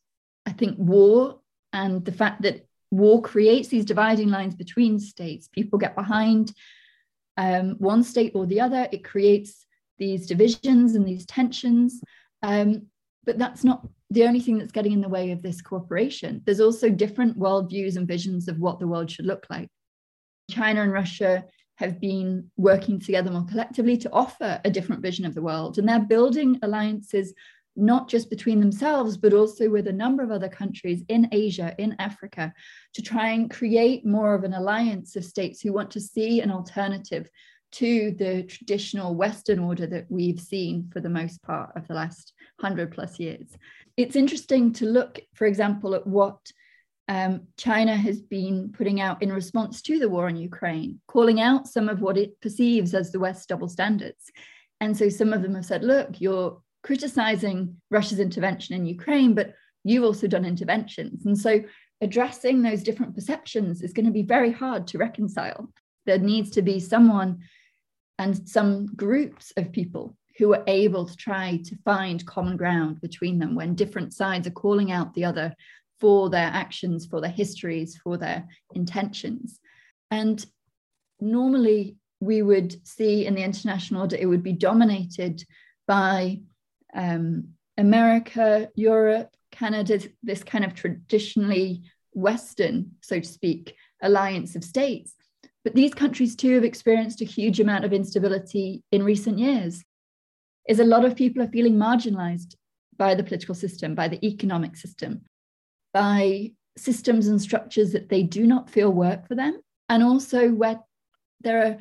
I 0.45 0.51
think 0.51 0.77
war 0.77 1.39
and 1.73 2.03
the 2.03 2.11
fact 2.11 2.41
that 2.41 2.65
war 2.91 3.21
creates 3.21 3.69
these 3.69 3.85
dividing 3.85 4.29
lines 4.29 4.55
between 4.55 4.99
states. 4.99 5.47
People 5.47 5.79
get 5.79 5.95
behind 5.95 6.53
um, 7.37 7.75
one 7.77 8.03
state 8.03 8.33
or 8.35 8.45
the 8.45 8.61
other. 8.61 8.87
It 8.91 9.03
creates 9.03 9.65
these 9.97 10.27
divisions 10.27 10.95
and 10.95 11.07
these 11.07 11.25
tensions. 11.25 12.01
Um, 12.41 12.87
but 13.25 13.37
that's 13.37 13.63
not 13.63 13.87
the 14.09 14.25
only 14.25 14.39
thing 14.39 14.57
that's 14.57 14.71
getting 14.71 14.93
in 14.93 15.01
the 15.01 15.09
way 15.09 15.31
of 15.31 15.41
this 15.41 15.61
cooperation. 15.61 16.41
There's 16.45 16.59
also 16.59 16.89
different 16.89 17.37
worldviews 17.37 17.95
and 17.95 18.07
visions 18.07 18.47
of 18.47 18.59
what 18.59 18.79
the 18.79 18.87
world 18.87 19.11
should 19.11 19.25
look 19.25 19.45
like. 19.49 19.67
China 20.49 20.81
and 20.81 20.91
Russia 20.91 21.45
have 21.75 22.01
been 22.01 22.51
working 22.57 22.99
together 22.99 23.31
more 23.31 23.45
collectively 23.45 23.97
to 23.97 24.11
offer 24.11 24.59
a 24.65 24.69
different 24.69 25.01
vision 25.01 25.25
of 25.25 25.35
the 25.35 25.41
world, 25.41 25.77
and 25.77 25.87
they're 25.87 25.99
building 25.99 26.59
alliances 26.63 27.33
not 27.75 28.09
just 28.09 28.29
between 28.29 28.59
themselves, 28.59 29.15
but 29.15 29.33
also 29.33 29.69
with 29.69 29.87
a 29.87 29.93
number 29.93 30.21
of 30.21 30.31
other 30.31 30.49
countries 30.49 31.03
in 31.07 31.29
Asia, 31.31 31.73
in 31.77 31.95
Africa, 31.99 32.53
to 32.93 33.01
try 33.01 33.29
and 33.29 33.49
create 33.49 34.05
more 34.05 34.33
of 34.33 34.43
an 34.43 34.53
alliance 34.53 35.15
of 35.15 35.23
states 35.23 35.61
who 35.61 35.71
want 35.71 35.89
to 35.91 36.01
see 36.01 36.41
an 36.41 36.51
alternative 36.51 37.29
to 37.71 38.11
the 38.11 38.43
traditional 38.43 39.15
Western 39.15 39.59
order 39.59 39.85
that 39.87 40.05
we've 40.09 40.39
seen 40.39 40.89
for 40.91 40.99
the 40.99 41.09
most 41.09 41.41
part 41.43 41.71
of 41.75 41.87
the 41.87 41.93
last 41.93 42.33
100 42.59 42.91
plus 42.91 43.19
years. 43.19 43.47
It's 43.97 44.15
interesting 44.15 44.73
to 44.73 44.85
look, 44.85 45.19
for 45.33 45.45
example, 45.45 45.93
at 45.93 46.07
what 46.07 46.39
um, 47.07 47.47
China 47.57 47.95
has 47.95 48.21
been 48.21 48.71
putting 48.71 49.01
out 49.01 49.21
in 49.23 49.33
response 49.33 49.81
to 49.83 49.99
the 49.99 50.09
war 50.09 50.29
in 50.29 50.37
Ukraine, 50.37 51.01
calling 51.07 51.41
out 51.41 51.67
some 51.67 51.89
of 51.89 52.01
what 52.01 52.17
it 52.17 52.39
perceives 52.39 52.93
as 52.93 53.11
the 53.11 53.19
West 53.19 53.49
double 53.49 53.67
standards. 53.67 54.31
And 54.79 54.95
so 54.95 55.09
some 55.09 55.33
of 55.33 55.41
them 55.41 55.55
have 55.55 55.65
said, 55.65 55.83
look, 55.83 56.21
you're 56.21 56.61
criticizing 56.83 57.75
Russia's 57.89 58.19
intervention 58.19 58.75
in 58.75 58.85
Ukraine, 58.85 59.33
but 59.33 59.53
you've 59.83 60.03
also 60.03 60.27
done 60.27 60.45
interventions. 60.45 61.25
And 61.25 61.37
so 61.37 61.61
addressing 62.01 62.61
those 62.61 62.83
different 62.83 63.15
perceptions 63.15 63.81
is 63.81 63.93
going 63.93 64.05
to 64.05 64.11
be 64.11 64.21
very 64.21 64.51
hard 64.51 64.87
to 64.87 64.97
reconcile. 64.97 65.69
There 66.05 66.19
needs 66.19 66.51
to 66.51 66.61
be 66.61 66.79
someone 66.79 67.39
and 68.19 68.47
some 68.47 68.85
groups 68.95 69.51
of 69.57 69.71
people 69.71 70.15
who 70.37 70.53
are 70.53 70.63
able 70.67 71.05
to 71.05 71.15
try 71.15 71.59
to 71.65 71.75
find 71.83 72.25
common 72.25 72.57
ground 72.57 73.01
between 73.01 73.39
them 73.39 73.55
when 73.55 73.75
different 73.75 74.13
sides 74.13 74.45
are 74.47 74.51
calling 74.51 74.91
out 74.91 75.13
the 75.13 75.25
other 75.25 75.55
for 75.99 76.29
their 76.29 76.47
actions, 76.47 77.05
for 77.05 77.19
their 77.19 77.31
histories, 77.31 77.97
for 77.97 78.17
their 78.17 78.47
intentions. 78.75 79.59
And 80.11 80.45
normally 81.19 81.95
we 82.19 82.41
would 82.41 82.85
see 82.87 83.25
in 83.25 83.35
the 83.35 83.43
international 83.43 84.01
order, 84.01 84.17
it 84.17 84.25
would 84.25 84.43
be 84.43 84.53
dominated 84.53 85.43
by 85.87 86.39
um, 86.93 87.49
America, 87.77 88.69
Europe, 88.75 89.29
Canada, 89.51 89.99
this 90.23 90.43
kind 90.43 90.65
of 90.65 90.73
traditionally 90.73 91.83
Western, 92.13 92.91
so 93.01 93.19
to 93.19 93.27
speak, 93.27 93.75
alliance 94.01 94.55
of 94.55 94.63
states. 94.63 95.15
But 95.63 95.75
these 95.75 95.93
countries 95.93 96.35
too 96.35 96.55
have 96.55 96.63
experienced 96.63 97.21
a 97.21 97.25
huge 97.25 97.59
amount 97.59 97.85
of 97.85 97.93
instability 97.93 98.83
in 98.91 99.03
recent 99.03 99.39
years. 99.39 99.83
Is 100.67 100.79
a 100.79 100.85
lot 100.85 101.05
of 101.05 101.15
people 101.15 101.41
are 101.41 101.47
feeling 101.47 101.75
marginalized 101.75 102.55
by 102.97 103.15
the 103.15 103.23
political 103.23 103.55
system, 103.55 103.95
by 103.95 104.07
the 104.07 104.23
economic 104.25 104.75
system, 104.75 105.21
by 105.93 106.51
systems 106.77 107.27
and 107.27 107.41
structures 107.41 107.91
that 107.91 108.09
they 108.09 108.23
do 108.23 108.45
not 108.45 108.69
feel 108.69 108.91
work 108.91 109.27
for 109.27 109.35
them, 109.35 109.59
and 109.89 110.03
also 110.03 110.49
where 110.49 110.79
there 111.41 111.65
are 111.65 111.77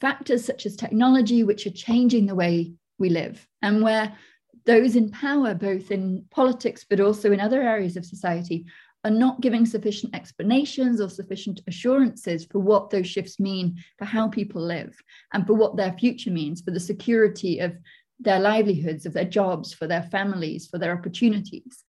factors 0.00 0.44
such 0.44 0.66
as 0.66 0.76
technology 0.76 1.42
which 1.42 1.66
are 1.66 1.70
changing 1.70 2.26
the 2.26 2.34
way 2.34 2.72
we 2.98 3.08
live, 3.08 3.46
and 3.62 3.82
where 3.82 4.16
those 4.64 4.96
in 4.96 5.10
power, 5.10 5.54
both 5.54 5.90
in 5.90 6.24
politics 6.30 6.84
but 6.88 7.00
also 7.00 7.32
in 7.32 7.40
other 7.40 7.62
areas 7.62 7.96
of 7.96 8.04
society, 8.04 8.64
are 9.04 9.10
not 9.10 9.40
giving 9.40 9.64
sufficient 9.64 10.14
explanations 10.14 11.00
or 11.00 11.08
sufficient 11.08 11.60
assurances 11.68 12.44
for 12.44 12.58
what 12.58 12.90
those 12.90 13.06
shifts 13.06 13.38
mean 13.38 13.76
for 13.98 14.04
how 14.04 14.28
people 14.28 14.60
live 14.60 14.96
and 15.32 15.46
for 15.46 15.54
what 15.54 15.76
their 15.76 15.92
future 15.92 16.30
means 16.30 16.60
for 16.60 16.72
the 16.72 16.80
security 16.80 17.60
of 17.60 17.76
their 18.18 18.40
livelihoods, 18.40 19.06
of 19.06 19.12
their 19.12 19.24
jobs, 19.24 19.72
for 19.72 19.86
their 19.86 20.02
families, 20.02 20.66
for 20.66 20.78
their 20.78 20.96
opportunities. 20.96 21.84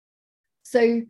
So 0.64 1.04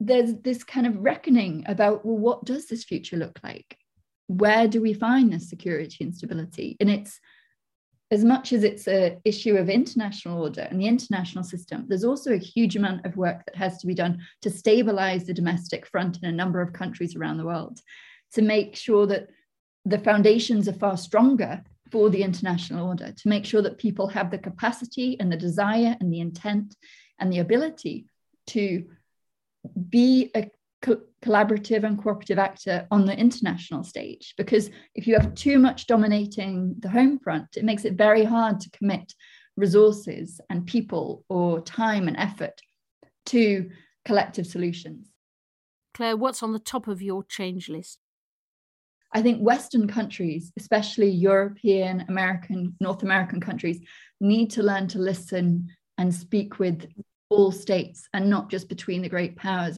there's 0.00 0.34
this 0.42 0.64
kind 0.64 0.86
of 0.86 0.98
reckoning 0.98 1.64
about 1.66 2.04
well, 2.04 2.18
what 2.18 2.44
does 2.44 2.66
this 2.66 2.84
future 2.84 3.16
look 3.16 3.38
like? 3.42 3.78
Where 4.26 4.68
do 4.68 4.80
we 4.80 4.94
find 4.94 5.32
this 5.32 5.48
security 5.48 6.04
and 6.04 6.14
stability? 6.14 6.76
And 6.80 6.90
it's 6.90 7.20
as 8.10 8.24
much 8.24 8.52
as 8.52 8.64
it's 8.64 8.86
an 8.86 9.20
issue 9.24 9.56
of 9.56 9.68
international 9.68 10.42
order 10.42 10.62
and 10.62 10.80
the 10.80 10.86
international 10.86 11.42
system, 11.42 11.86
there's 11.88 12.04
also 12.04 12.32
a 12.32 12.38
huge 12.38 12.76
amount 12.76 13.04
of 13.06 13.16
work 13.16 13.44
that 13.46 13.56
has 13.56 13.78
to 13.78 13.86
be 13.86 13.94
done 13.94 14.20
to 14.42 14.50
stabilize 14.50 15.24
the 15.24 15.34
domestic 15.34 15.86
front 15.86 16.18
in 16.18 16.28
a 16.28 16.32
number 16.32 16.60
of 16.60 16.72
countries 16.72 17.16
around 17.16 17.38
the 17.38 17.46
world 17.46 17.80
to 18.32 18.42
make 18.42 18.76
sure 18.76 19.06
that 19.06 19.28
the 19.84 19.98
foundations 19.98 20.68
are 20.68 20.74
far 20.74 20.96
stronger 20.96 21.62
for 21.90 22.10
the 22.10 22.22
international 22.22 22.88
order, 22.88 23.12
to 23.12 23.28
make 23.28 23.44
sure 23.44 23.62
that 23.62 23.78
people 23.78 24.08
have 24.08 24.30
the 24.30 24.38
capacity 24.38 25.18
and 25.20 25.30
the 25.30 25.36
desire 25.36 25.96
and 26.00 26.12
the 26.12 26.20
intent 26.20 26.74
and 27.18 27.32
the 27.32 27.38
ability 27.38 28.06
to 28.46 28.84
be 29.88 30.30
a 30.34 30.50
collaborative 31.24 31.84
and 31.84 32.00
cooperative 32.00 32.38
actor 32.38 32.86
on 32.90 33.06
the 33.06 33.16
international 33.16 33.82
stage. 33.82 34.34
Because 34.36 34.70
if 34.94 35.06
you 35.06 35.14
have 35.14 35.34
too 35.34 35.58
much 35.58 35.86
dominating 35.86 36.74
the 36.80 36.90
home 36.90 37.18
front, 37.18 37.56
it 37.56 37.64
makes 37.64 37.84
it 37.84 37.94
very 37.94 38.24
hard 38.24 38.60
to 38.60 38.70
commit 38.70 39.14
resources 39.56 40.40
and 40.50 40.66
people 40.66 41.24
or 41.28 41.60
time 41.60 42.08
and 42.08 42.16
effort 42.16 42.60
to 43.26 43.70
collective 44.04 44.46
solutions. 44.46 45.08
Claire, 45.94 46.16
what's 46.16 46.42
on 46.42 46.52
the 46.52 46.58
top 46.58 46.88
of 46.88 47.00
your 47.00 47.24
change 47.24 47.68
list? 47.68 47.98
I 49.12 49.22
think 49.22 49.40
Western 49.40 49.86
countries, 49.86 50.52
especially 50.58 51.08
European, 51.08 52.04
American, 52.08 52.74
North 52.80 53.04
American 53.04 53.40
countries, 53.40 53.80
need 54.20 54.50
to 54.50 54.62
learn 54.62 54.88
to 54.88 54.98
listen 54.98 55.68
and 55.98 56.12
speak 56.12 56.58
with 56.58 56.86
all 57.30 57.52
states 57.52 58.08
and 58.12 58.28
not 58.28 58.50
just 58.50 58.68
between 58.68 59.02
the 59.02 59.08
great 59.08 59.36
powers 59.36 59.76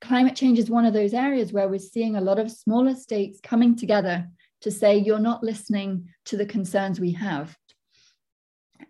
climate 0.00 0.36
change 0.36 0.58
is 0.58 0.70
one 0.70 0.84
of 0.84 0.92
those 0.92 1.14
areas 1.14 1.52
where 1.52 1.68
we're 1.68 1.78
seeing 1.78 2.16
a 2.16 2.20
lot 2.20 2.38
of 2.38 2.50
smaller 2.50 2.94
states 2.94 3.40
coming 3.42 3.76
together 3.76 4.28
to 4.60 4.70
say, 4.70 4.96
you're 4.96 5.18
not 5.18 5.44
listening 5.44 6.08
to 6.26 6.36
the 6.36 6.46
concerns 6.46 7.00
we 7.00 7.12
have. 7.12 7.56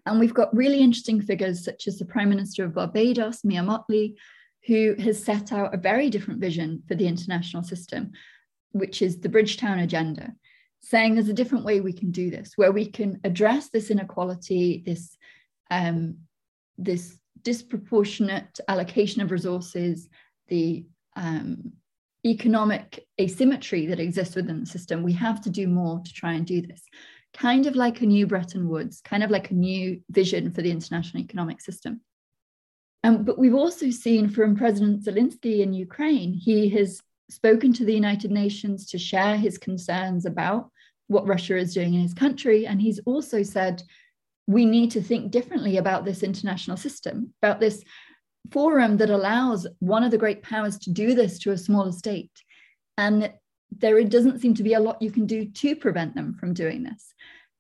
And 0.07 0.19
we've 0.19 0.35
got 0.35 0.55
really 0.57 0.81
interesting 0.81 1.21
figures 1.21 1.65
such 1.65 1.87
as 1.87 1.99
the 1.99 2.05
Prime 2.05 2.29
Minister 2.29 2.65
of 2.65 2.75
Barbados, 2.75 3.45
Mia 3.45 3.63
Mottley, 3.63 4.15
who 4.67 4.95
has 4.99 5.23
set 5.23 5.53
out 5.53 5.75
a 5.75 5.79
very 5.79 6.11
different 6.11 6.41
vision 6.41 6.83
for 6.89 6.95
the 6.95 7.07
international 7.07 7.63
system, 7.63 8.13
which 8.73 9.03
is 9.03 9.21
the 9.21 9.29
Bridgetown 9.29 9.79
Agenda, 9.79 10.35
saying 10.81 11.15
there's 11.15 11.29
a 11.29 11.35
different 11.35 11.65
way 11.65 11.81
we 11.81 11.93
can 11.93 12.11
do 12.11 12.31
this, 12.31 12.53
where 12.57 12.73
we 12.73 12.87
can 12.87 13.21
address 13.25 13.69
this 13.69 13.91
inequality, 13.91 14.83
this, 14.85 15.17
um, 15.71 16.19
this 16.77 17.19
disproportionate 17.43 18.61
allocation 18.69 19.23
of 19.23 19.31
resources, 19.31 20.09
the 20.49 20.85
um, 21.19 21.73
economic 22.25 23.07
asymmetry 23.21 23.87
that 23.87 24.01
exists 24.01 24.37
within 24.37 24.61
the 24.61 24.67
system. 24.67 25.03
We 25.03 25.13
have 25.15 25.41
to 25.43 25.51
do 25.51 25.67
more 25.67 26.01
to 26.05 26.13
try 26.13 26.33
and 26.33 26.47
do 26.47 26.63
this. 26.63 26.83
Kind 27.35 27.67
of 27.67 27.77
like 27.77 28.01
a 28.01 28.07
new 28.07 28.27
Bretton 28.27 28.69
Woods, 28.69 29.01
kind 29.03 29.23
of 29.23 29.31
like 29.31 29.51
a 29.51 29.55
new 29.55 30.01
vision 30.11 30.51
for 30.51 30.63
the 30.63 30.71
international 30.71 31.23
economic 31.23 31.61
system. 31.61 32.01
Um, 33.05 33.25
but 33.25 33.39
we've 33.39 33.55
also 33.55 33.91
seen 33.91 34.29
from 34.29 34.57
President 34.57 35.05
Zelensky 35.05 35.61
in 35.61 35.73
Ukraine, 35.73 36.33
he 36.35 36.69
has 36.71 37.01
spoken 37.31 37.73
to 37.75 37.85
the 37.85 37.95
United 37.95 38.31
Nations 38.31 38.87
to 38.91 38.99
share 38.99 39.37
his 39.37 39.59
concerns 39.59 40.25
about 40.25 40.71
what 41.09 41.27
Russia 41.27 41.57
is 41.57 41.75
doing 41.75 41.95
in 41.95 42.01
his 42.01 42.15
country. 42.15 42.67
And 42.67 42.81
he's 42.81 43.01
also 43.01 43.43
said, 43.43 43.83
we 44.47 44.65
need 44.65 44.91
to 44.93 45.03
think 45.03 45.31
differently 45.31 45.77
about 45.77 46.05
this 46.05 46.23
international 46.23 46.77
system, 46.77 47.33
about 47.43 47.61
this 47.61 47.85
forum 48.51 48.97
that 48.99 49.11
allows 49.11 49.67
one 49.81 50.03
of 50.05 50.11
the 50.11 50.19
great 50.19 50.43
powers 50.43 50.79
to 50.79 50.91
do 50.91 51.15
this 51.15 51.39
to 51.41 51.53
a 51.53 51.59
smaller 51.59 51.93
state. 51.93 52.33
And 52.97 53.33
there 53.71 54.03
doesn't 54.05 54.41
seem 54.41 54.55
to 54.55 54.63
be 54.63 54.75
a 54.75 54.81
lot 54.81 55.03
you 55.03 55.11
can 55.11 55.27
do 55.27 55.47
to 55.47 55.77
prevent 55.77 56.15
them 56.15 56.35
from 56.35 56.55
doing 56.55 56.83
this. 56.83 57.15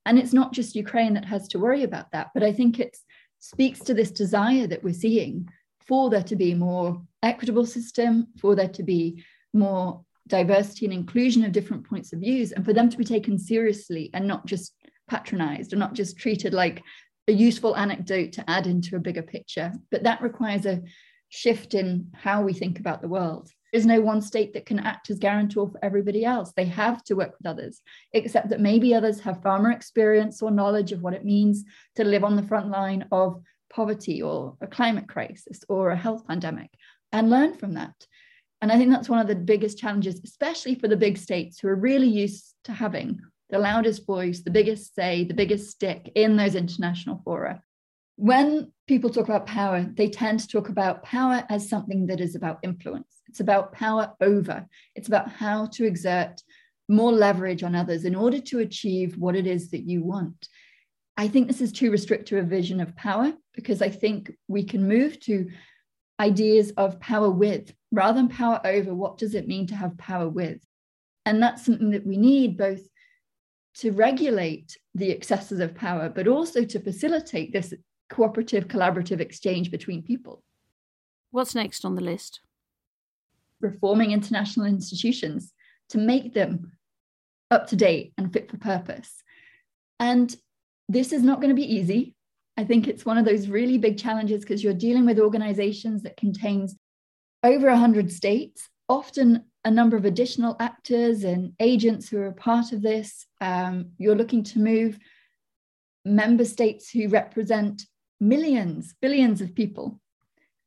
And 0.06 0.18
it's 0.18 0.32
not 0.32 0.52
just 0.52 0.74
Ukraine 0.74 1.14
that 1.14 1.26
has 1.26 1.48
to 1.48 1.58
worry 1.58 1.82
about 1.82 2.10
that, 2.12 2.30
but 2.32 2.42
I 2.42 2.52
think 2.52 2.80
it 2.80 2.96
speaks 3.40 3.80
to 3.80 3.94
this 3.94 4.10
desire 4.10 4.66
that 4.66 4.82
we're 4.82 4.94
seeing 4.94 5.48
for 5.86 6.10
there 6.10 6.22
to 6.24 6.36
be 6.36 6.54
more 6.54 7.02
equitable 7.22 7.66
system, 7.66 8.28
for 8.38 8.54
there 8.54 8.68
to 8.68 8.82
be 8.82 9.22
more 9.52 10.04
diversity 10.26 10.86
and 10.86 10.94
inclusion 10.94 11.44
of 11.44 11.52
different 11.52 11.88
points 11.88 12.12
of 12.12 12.20
views, 12.20 12.52
and 12.52 12.64
for 12.64 12.72
them 12.72 12.88
to 12.90 12.98
be 12.98 13.04
taken 13.04 13.38
seriously 13.38 14.10
and 14.12 14.26
not 14.26 14.46
just 14.46 14.74
patronized 15.08 15.72
or 15.72 15.76
not 15.76 15.94
just 15.94 16.18
treated 16.18 16.52
like 16.52 16.82
a 17.28 17.32
useful 17.32 17.76
anecdote 17.76 18.32
to 18.32 18.50
add 18.50 18.66
into 18.66 18.96
a 18.96 19.00
bigger 19.00 19.22
picture. 19.22 19.72
But 19.90 20.04
that 20.04 20.22
requires 20.22 20.66
a 20.66 20.82
shift 21.28 21.74
in 21.74 22.10
how 22.14 22.42
we 22.42 22.52
think 22.52 22.80
about 22.80 23.02
the 23.02 23.08
world. 23.08 23.50
There's 23.72 23.86
no 23.86 24.00
one 24.00 24.22
state 24.22 24.54
that 24.54 24.64
can 24.64 24.78
act 24.78 25.10
as 25.10 25.18
guarantor 25.18 25.68
for 25.68 25.84
everybody 25.84 26.24
else. 26.24 26.52
They 26.56 26.64
have 26.64 27.04
to 27.04 27.14
work 27.14 27.34
with 27.38 27.46
others, 27.46 27.82
except 28.14 28.48
that 28.48 28.60
maybe 28.60 28.94
others 28.94 29.20
have 29.20 29.42
far 29.42 29.60
more 29.60 29.72
experience 29.72 30.40
or 30.40 30.50
knowledge 30.50 30.92
of 30.92 31.02
what 31.02 31.12
it 31.12 31.24
means 31.24 31.64
to 31.96 32.04
live 32.04 32.24
on 32.24 32.34
the 32.34 32.42
front 32.42 32.70
line 32.70 33.06
of 33.12 33.42
poverty 33.68 34.22
or 34.22 34.56
a 34.62 34.66
climate 34.66 35.06
crisis 35.06 35.62
or 35.68 35.90
a 35.90 35.96
health 35.96 36.26
pandemic 36.26 36.70
and 37.12 37.28
learn 37.28 37.54
from 37.54 37.74
that. 37.74 37.94
And 38.62 38.72
I 38.72 38.78
think 38.78 38.90
that's 38.90 39.08
one 39.08 39.20
of 39.20 39.28
the 39.28 39.36
biggest 39.36 39.78
challenges, 39.78 40.20
especially 40.24 40.74
for 40.74 40.88
the 40.88 40.96
big 40.96 41.18
states 41.18 41.60
who 41.60 41.68
are 41.68 41.76
really 41.76 42.08
used 42.08 42.54
to 42.64 42.72
having 42.72 43.20
the 43.50 43.58
loudest 43.58 44.06
voice, 44.06 44.40
the 44.40 44.50
biggest 44.50 44.94
say, 44.94 45.24
the 45.24 45.34
biggest 45.34 45.70
stick 45.70 46.10
in 46.14 46.36
those 46.36 46.54
international 46.54 47.20
fora. 47.24 47.62
When 48.16 48.72
people 48.86 49.10
talk 49.10 49.28
about 49.28 49.46
power, 49.46 49.86
they 49.94 50.08
tend 50.10 50.40
to 50.40 50.48
talk 50.48 50.68
about 50.68 51.02
power 51.02 51.44
as 51.48 51.68
something 51.68 52.06
that 52.06 52.20
is 52.20 52.34
about 52.34 52.58
influence. 52.62 53.22
It's 53.28 53.40
about 53.40 53.72
power 53.72 54.12
over, 54.20 54.66
it's 54.94 55.08
about 55.08 55.30
how 55.30 55.66
to 55.66 55.84
exert 55.86 56.42
more 56.88 57.12
leverage 57.12 57.62
on 57.62 57.74
others 57.74 58.04
in 58.04 58.14
order 58.14 58.40
to 58.40 58.60
achieve 58.60 59.18
what 59.18 59.36
it 59.36 59.46
is 59.46 59.70
that 59.70 59.86
you 59.86 60.02
want. 60.02 60.48
I 61.16 61.28
think 61.28 61.46
this 61.46 61.60
is 61.60 61.72
too 61.72 61.90
restrictive 61.90 62.42
a 62.42 62.46
vision 62.46 62.80
of 62.80 62.96
power 62.96 63.32
because 63.54 63.82
I 63.82 63.90
think 63.90 64.32
we 64.46 64.64
can 64.64 64.88
move 64.88 65.20
to 65.20 65.50
ideas 66.20 66.72
of 66.76 67.00
power 67.00 67.30
with 67.30 67.72
rather 67.92 68.18
than 68.18 68.28
power 68.28 68.60
over. 68.64 68.94
What 68.94 69.18
does 69.18 69.34
it 69.34 69.48
mean 69.48 69.66
to 69.68 69.74
have 69.74 69.98
power 69.98 70.28
with? 70.28 70.60
And 71.26 71.42
that's 71.42 71.64
something 71.64 71.90
that 71.90 72.06
we 72.06 72.16
need 72.16 72.56
both 72.56 72.80
to 73.78 73.92
regulate 73.92 74.76
the 74.94 75.10
excesses 75.10 75.60
of 75.60 75.74
power, 75.74 76.08
but 76.08 76.26
also 76.26 76.64
to 76.64 76.80
facilitate 76.80 77.52
this 77.52 77.72
cooperative, 78.10 78.66
collaborative 78.66 79.20
exchange 79.20 79.70
between 79.70 80.02
people. 80.02 80.42
What's 81.30 81.54
next 81.54 81.84
on 81.84 81.94
the 81.94 82.02
list? 82.02 82.40
Reforming 83.60 84.12
international 84.12 84.66
institutions 84.66 85.52
to 85.90 85.98
make 85.98 86.34
them 86.34 86.72
up 87.50 87.68
to 87.68 87.76
date 87.76 88.12
and 88.18 88.32
fit 88.32 88.50
for 88.50 88.58
purpose. 88.58 89.22
And 90.00 90.34
this 90.88 91.12
is 91.12 91.22
not 91.22 91.40
going 91.40 91.54
to 91.54 91.60
be 91.60 91.74
easy. 91.74 92.14
I 92.56 92.64
think 92.64 92.88
it's 92.88 93.06
one 93.06 93.18
of 93.18 93.24
those 93.24 93.48
really 93.48 93.78
big 93.78 93.98
challenges 93.98 94.40
because 94.40 94.64
you're 94.64 94.74
dealing 94.74 95.06
with 95.06 95.20
organizations 95.20 96.02
that 96.02 96.16
contains 96.16 96.76
over 97.44 97.68
100 97.68 98.10
states, 98.10 98.68
often 98.88 99.44
a 99.68 99.70
number 99.70 99.98
of 99.98 100.06
additional 100.06 100.56
actors 100.58 101.24
and 101.24 101.52
agents 101.60 102.08
who 102.08 102.18
are 102.18 102.28
a 102.28 102.32
part 102.32 102.72
of 102.72 102.80
this. 102.80 103.26
Um, 103.40 103.90
you're 103.98 104.16
looking 104.16 104.42
to 104.44 104.58
move 104.58 104.98
member 106.06 106.46
states 106.46 106.90
who 106.90 107.08
represent 107.08 107.82
millions, 108.18 108.94
billions 109.02 109.42
of 109.42 109.54
people. 109.54 110.00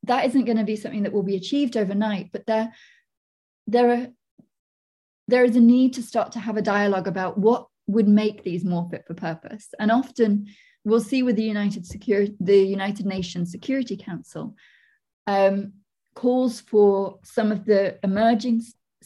That 0.04 0.26
isn't 0.26 0.46
going 0.46 0.58
to 0.60 0.64
be 0.64 0.76
something 0.76 1.02
that 1.04 1.14
will 1.14 1.24
be 1.24 1.36
achieved 1.36 1.76
overnight, 1.78 2.30
but 2.32 2.46
there, 2.46 2.72
there 3.66 3.92
are 3.92 4.08
there 5.28 5.46
is 5.46 5.56
a 5.56 5.62
need 5.62 5.94
to 5.94 6.04
start 6.04 6.34
to 6.34 6.40
have 6.40 6.58
a 6.58 6.62
dialogue 6.62 7.08
about 7.08 7.38
what 7.38 7.68
would 7.88 8.08
make 8.08 8.44
these 8.44 8.66
more 8.66 8.88
fit 8.92 9.04
for 9.08 9.14
purpose. 9.14 9.70
And 9.80 9.90
often 9.90 10.48
we'll 10.84 11.00
see 11.00 11.24
with 11.24 11.38
the 11.38 11.44
United 11.44 11.86
Security, 11.86 12.36
the 12.40 12.58
United 12.58 13.06
Nations 13.06 13.50
Security 13.50 13.96
Council, 13.96 14.56
um, 15.28 15.74
calls 16.16 16.60
for 16.60 17.20
some 17.24 17.52
of 17.52 17.64
the 17.66 17.98
emerging 18.04 18.62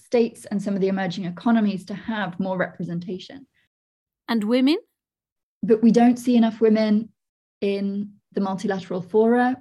states 0.05 0.45
and 0.45 0.61
some 0.61 0.75
of 0.75 0.81
the 0.81 0.87
emerging 0.87 1.25
economies 1.25 1.85
to 1.85 1.93
have 1.93 2.39
more 2.39 2.57
representation. 2.57 3.47
And 4.27 4.43
women? 4.43 4.77
But 5.63 5.81
we 5.81 5.91
don't 5.91 6.17
see 6.17 6.35
enough 6.35 6.61
women 6.61 7.09
in 7.61 8.11
the 8.33 8.41
multilateral 8.41 9.01
fora. 9.01 9.57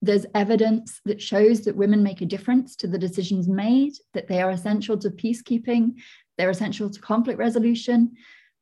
There's 0.00 0.26
evidence 0.34 1.00
that 1.04 1.20
shows 1.20 1.62
that 1.62 1.76
women 1.76 2.02
make 2.02 2.20
a 2.20 2.26
difference 2.26 2.76
to 2.76 2.86
the 2.86 2.98
decisions 2.98 3.48
made, 3.48 3.92
that 4.14 4.28
they 4.28 4.40
are 4.40 4.50
essential 4.50 4.96
to 4.98 5.10
peacekeeping, 5.10 5.94
they're 6.38 6.50
essential 6.50 6.88
to 6.88 7.00
conflict 7.00 7.38
resolution, 7.38 8.12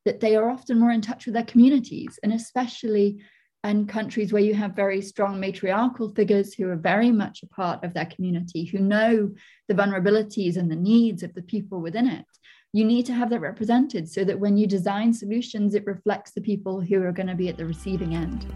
that 0.04 0.20
they 0.20 0.34
are 0.34 0.50
often 0.50 0.80
more 0.80 0.90
in 0.90 1.00
touch 1.00 1.26
with 1.26 1.34
their 1.34 1.44
communities, 1.44 2.18
and 2.22 2.32
especially 2.32 3.18
and 3.64 3.88
countries 3.88 4.32
where 4.32 4.42
you 4.42 4.54
have 4.54 4.76
very 4.76 5.00
strong 5.00 5.40
matriarchal 5.40 6.14
figures 6.14 6.54
who 6.54 6.68
are 6.68 6.76
very 6.76 7.10
much 7.10 7.42
a 7.42 7.46
part 7.46 7.82
of 7.82 7.92
their 7.92 8.06
community, 8.06 8.64
who 8.64 8.78
know 8.78 9.30
the 9.66 9.74
vulnerabilities 9.74 10.56
and 10.56 10.70
the 10.70 10.76
needs 10.76 11.22
of 11.22 11.34
the 11.34 11.42
people 11.42 11.80
within 11.80 12.06
it, 12.06 12.24
you 12.72 12.84
need 12.84 13.04
to 13.06 13.12
have 13.12 13.30
that 13.30 13.40
represented 13.40 14.08
so 14.08 14.24
that 14.24 14.38
when 14.38 14.56
you 14.56 14.66
design 14.66 15.12
solutions, 15.12 15.74
it 15.74 15.86
reflects 15.86 16.32
the 16.32 16.40
people 16.40 16.80
who 16.80 17.02
are 17.02 17.12
going 17.12 17.26
to 17.26 17.34
be 17.34 17.48
at 17.48 17.56
the 17.56 17.66
receiving 17.66 18.14
end. 18.14 18.46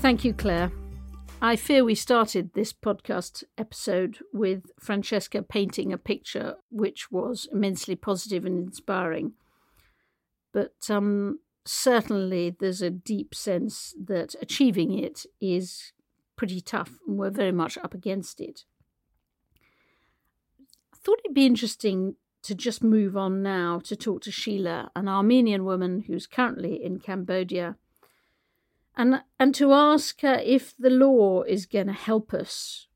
Thank 0.00 0.24
you, 0.24 0.34
Claire. 0.34 0.70
I 1.40 1.56
fear 1.56 1.84
we 1.84 1.94
started 1.94 2.52
this 2.52 2.72
podcast 2.72 3.44
episode 3.56 4.18
with 4.32 4.64
Francesca 4.78 5.42
painting 5.42 5.92
a 5.92 5.98
picture 5.98 6.56
which 6.70 7.10
was 7.10 7.48
immensely 7.52 7.96
positive 7.96 8.44
and 8.44 8.66
inspiring 8.66 9.32
but 10.54 10.88
um, 10.88 11.40
certainly 11.66 12.56
there's 12.58 12.80
a 12.80 12.88
deep 12.88 13.34
sense 13.34 13.94
that 14.02 14.36
achieving 14.40 14.96
it 14.96 15.26
is 15.40 15.92
pretty 16.36 16.60
tough, 16.60 16.92
and 17.06 17.18
we're 17.18 17.30
very 17.30 17.52
much 17.52 17.76
up 17.78 17.92
against 17.92 18.40
it. 18.40 18.64
I 20.94 20.96
thought 21.04 21.20
it'd 21.24 21.34
be 21.34 21.44
interesting 21.44 22.14
to 22.42 22.54
just 22.54 22.84
move 22.84 23.16
on 23.16 23.42
now 23.42 23.80
to 23.80 23.96
talk 23.96 24.22
to 24.22 24.30
Sheila, 24.30 24.92
an 24.94 25.08
Armenian 25.08 25.64
woman 25.64 26.04
who's 26.06 26.26
currently 26.28 26.82
in 26.82 27.00
Cambodia, 27.00 27.76
and 28.96 29.22
and 29.40 29.54
to 29.56 29.72
ask 29.72 30.20
her 30.20 30.34
if 30.34 30.72
the 30.78 30.90
law 30.90 31.42
is 31.42 31.66
going 31.66 31.88
to 31.88 31.92
help 31.92 32.32
us, 32.32 32.86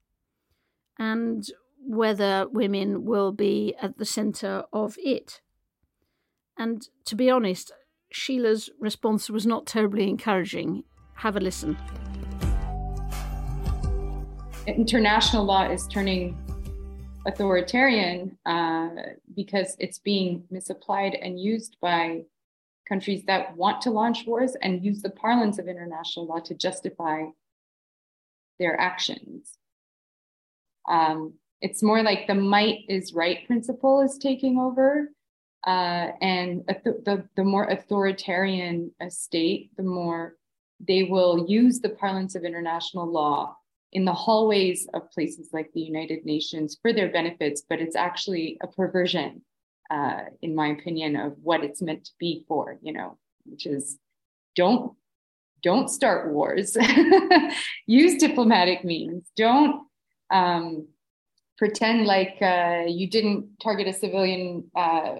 and 0.97 1.44
whether 1.81 2.47
women 2.53 3.05
will 3.05 3.33
be 3.33 3.75
at 3.83 3.99
the 3.99 4.05
centre 4.05 4.62
of 4.73 4.97
it. 5.03 5.40
And 6.59 6.88
to 7.05 7.14
be 7.14 7.31
honest, 7.31 7.73
Sheila's 8.11 8.68
response 8.81 9.31
was 9.31 9.47
not 9.47 9.66
terribly 9.66 10.09
encouraging. 10.09 10.85
Have 11.14 11.37
a 11.37 11.40
listen. 11.40 11.77
International 14.66 15.44
law 15.44 15.71
is 15.71 15.87
turning 15.87 16.37
authoritarian 17.27 18.37
uh, 18.47 18.88
because 19.35 19.77
it's 19.79 19.99
being 19.99 20.44
misapplied 20.51 21.14
and 21.14 21.38
used 21.38 21.77
by 21.81 22.23
countries 22.88 23.23
that 23.27 23.57
want 23.57 23.83
to 23.83 23.90
launch 23.90 24.27
wars 24.27 24.57
and 24.62 24.85
use 24.85 25.03
the 25.03 25.11
parlance 25.11 25.59
of 25.59 25.68
international 25.68 26.27
law 26.27 26.40
to 26.40 26.55
justify 26.55 27.25
their 28.59 28.81
actions. 28.81 29.59
Um, 30.88 31.35
it's 31.61 31.83
more 31.83 32.03
like 32.03 32.27
the 32.27 32.35
might 32.35 32.81
is 32.88 33.12
right 33.12 33.47
principle 33.47 34.01
is 34.01 34.16
taking 34.16 34.59
over 34.59 35.09
uh, 35.66 36.12
and 36.21 36.64
the, 36.66 37.29
the 37.37 37.44
more 37.44 37.64
authoritarian 37.64 38.90
a 39.01 39.11
state 39.11 39.71
the 39.77 39.83
more 39.83 40.35
they 40.81 41.03
will 41.03 41.47
use 41.49 41.81
the 41.81 41.88
parlance 41.88 42.35
of 42.35 42.44
international 42.44 43.11
law 43.11 43.57
in 43.92 44.05
the 44.05 44.12
hallways 44.12 44.87
of 44.94 45.11
places 45.11 45.51
like 45.53 45.71
the 45.75 45.81
united 45.81 46.25
nations 46.25 46.79
for 46.81 46.92
their 46.92 47.11
benefits 47.11 47.62
but 47.68 47.81
it's 47.81 47.97
actually 47.97 48.57
a 48.62 48.66
perversion 48.66 49.42
uh, 49.90 50.21
in 50.42 50.55
my 50.55 50.68
opinion 50.68 51.16
of 51.16 51.35
what 51.42 51.64
it's 51.64 51.83
meant 51.83 52.05
to 52.05 52.12
be 52.21 52.44
for 52.47 52.79
you 52.83 52.92
know 52.92 53.18
which 53.44 53.66
is 53.66 53.99
don't 54.55 54.92
don't 55.62 55.88
start 55.88 56.33
wars. 56.33 56.77
Use 57.87 58.16
diplomatic 58.16 58.85
means. 58.85 59.31
Don't 59.37 59.87
um, 60.31 60.88
pretend 61.57 62.07
like 62.07 62.37
uh, 62.40 62.85
you 62.87 63.09
didn't 63.09 63.59
target 63.62 63.88
a 63.88 63.92
civilian 63.92 64.71
uh, 64.77 65.16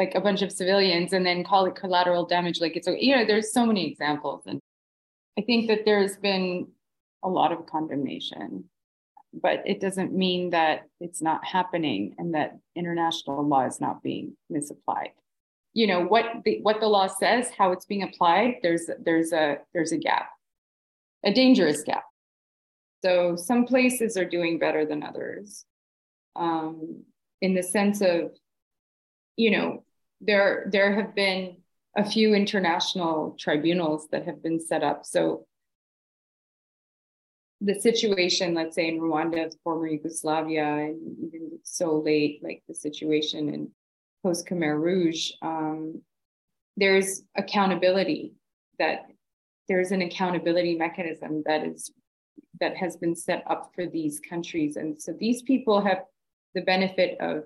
like 0.00 0.14
a 0.14 0.20
bunch 0.20 0.40
of 0.40 0.50
civilians 0.50 1.12
and 1.12 1.26
then 1.26 1.44
call 1.44 1.66
it 1.66 1.74
collateral 1.74 2.24
damage 2.24 2.58
like 2.58 2.74
it's 2.74 2.88
you 3.06 3.14
know 3.14 3.26
there's 3.26 3.52
so 3.52 3.66
many 3.66 3.82
examples. 3.90 4.42
And 4.46 4.58
i 5.38 5.42
think 5.42 5.68
that 5.68 5.84
there's 5.84 6.16
been 6.16 6.68
a 7.22 7.28
lot 7.28 7.52
of 7.52 7.66
condemnation 7.66 8.64
but 9.46 9.58
it 9.72 9.78
doesn't 9.84 10.12
mean 10.24 10.50
that 10.50 10.88
it's 11.00 11.22
not 11.22 11.44
happening 11.44 12.14
and 12.18 12.34
that 12.34 12.58
international 12.74 13.46
law 13.46 13.64
is 13.66 13.80
not 13.80 14.02
being 14.02 14.36
misapplied. 14.48 15.12
You 15.74 15.86
know 15.86 16.00
what 16.12 16.26
the 16.44 16.54
what 16.62 16.80
the 16.80 16.92
law 16.96 17.06
says 17.06 17.44
how 17.56 17.70
it's 17.74 17.88
being 17.92 18.02
applied 18.02 18.56
there's 18.62 18.84
there's 19.06 19.32
a 19.32 19.58
there's 19.72 19.92
a 19.92 19.98
gap 20.08 20.30
a 21.24 21.32
dangerous 21.42 21.82
gap. 21.82 22.04
So 23.04 23.36
some 23.36 23.66
places 23.66 24.16
are 24.16 24.34
doing 24.36 24.58
better 24.58 24.82
than 24.90 25.02
others 25.10 25.64
um, 26.36 27.04
in 27.40 27.54
the 27.54 27.62
sense 27.62 28.00
of 28.00 28.32
you 29.36 29.50
know 29.54 29.84
there 30.20 30.68
there 30.70 30.94
have 30.94 31.14
been 31.14 31.56
a 31.96 32.08
few 32.08 32.34
international 32.34 33.36
tribunals 33.38 34.08
that 34.12 34.26
have 34.26 34.42
been 34.42 34.60
set 34.60 34.82
up. 34.82 35.04
So 35.04 35.46
the 37.62 37.74
situation 37.74 38.54
let's 38.54 38.74
say 38.74 38.88
in 38.88 38.98
rwanda 38.98 39.52
former 39.62 39.86
yugoslavia 39.86 40.64
and 40.64 41.18
even 41.22 41.58
so 41.62 41.98
late 41.98 42.40
like 42.42 42.62
the 42.66 42.74
situation 42.74 43.52
in 43.52 43.70
post 44.22 44.46
Khmer 44.46 44.80
Rouge, 44.80 45.32
um, 45.42 46.02
there's 46.76 47.22
accountability 47.36 48.34
that 48.78 49.06
there's 49.68 49.92
an 49.92 50.02
accountability 50.02 50.76
mechanism 50.76 51.42
that 51.46 51.64
is 51.64 51.90
that 52.60 52.76
has 52.76 52.96
been 52.96 53.16
set 53.16 53.42
up 53.48 53.70
for 53.74 53.86
these 53.86 54.20
countries, 54.20 54.76
and 54.76 55.00
so 55.00 55.12
these 55.18 55.42
people 55.42 55.80
have 55.80 56.02
the 56.54 56.62
benefit 56.62 57.18
of 57.20 57.44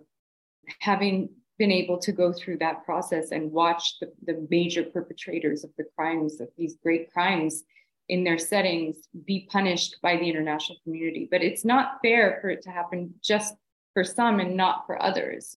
having 0.80 1.28
been 1.58 1.72
able 1.72 1.98
to 1.98 2.12
go 2.12 2.32
through 2.32 2.58
that 2.58 2.84
process 2.84 3.30
and 3.30 3.52
watch 3.52 3.98
the, 4.00 4.12
the 4.26 4.46
major 4.50 4.82
perpetrators 4.82 5.64
of 5.64 5.70
the 5.78 5.84
crimes 5.96 6.40
of 6.40 6.48
these 6.56 6.76
great 6.82 7.12
crimes 7.12 7.62
in 8.08 8.24
their 8.24 8.38
settings 8.38 9.08
be 9.24 9.48
punished 9.50 9.96
by 10.02 10.16
the 10.16 10.28
international 10.28 10.78
community. 10.82 11.28
But 11.30 11.42
it's 11.42 11.64
not 11.64 11.98
fair 12.02 12.38
for 12.40 12.50
it 12.50 12.62
to 12.62 12.70
happen 12.70 13.14
just 13.22 13.54
for 13.92 14.04
some 14.04 14.40
and 14.40 14.56
not 14.56 14.84
for 14.86 15.00
others 15.00 15.56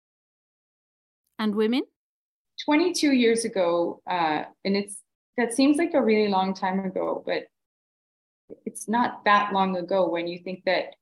and 1.40 1.56
women? 1.56 1.84
22 2.64 3.12
years 3.12 3.46
ago, 3.46 4.02
uh, 4.10 4.44
and 4.64 4.76
it's 4.76 5.02
that 5.38 5.54
seems 5.54 5.78
like 5.78 5.94
a 5.94 6.02
really 6.02 6.30
long 6.30 6.54
time 6.54 6.80
ago, 6.80 7.22
but 7.26 7.48
it's 8.66 8.88
not 8.88 9.26
that 9.26 9.52
long 9.52 9.76
ago 9.76 10.08
when 10.08 10.28
you 10.28 10.40
think 10.40 10.64
that 10.66 10.96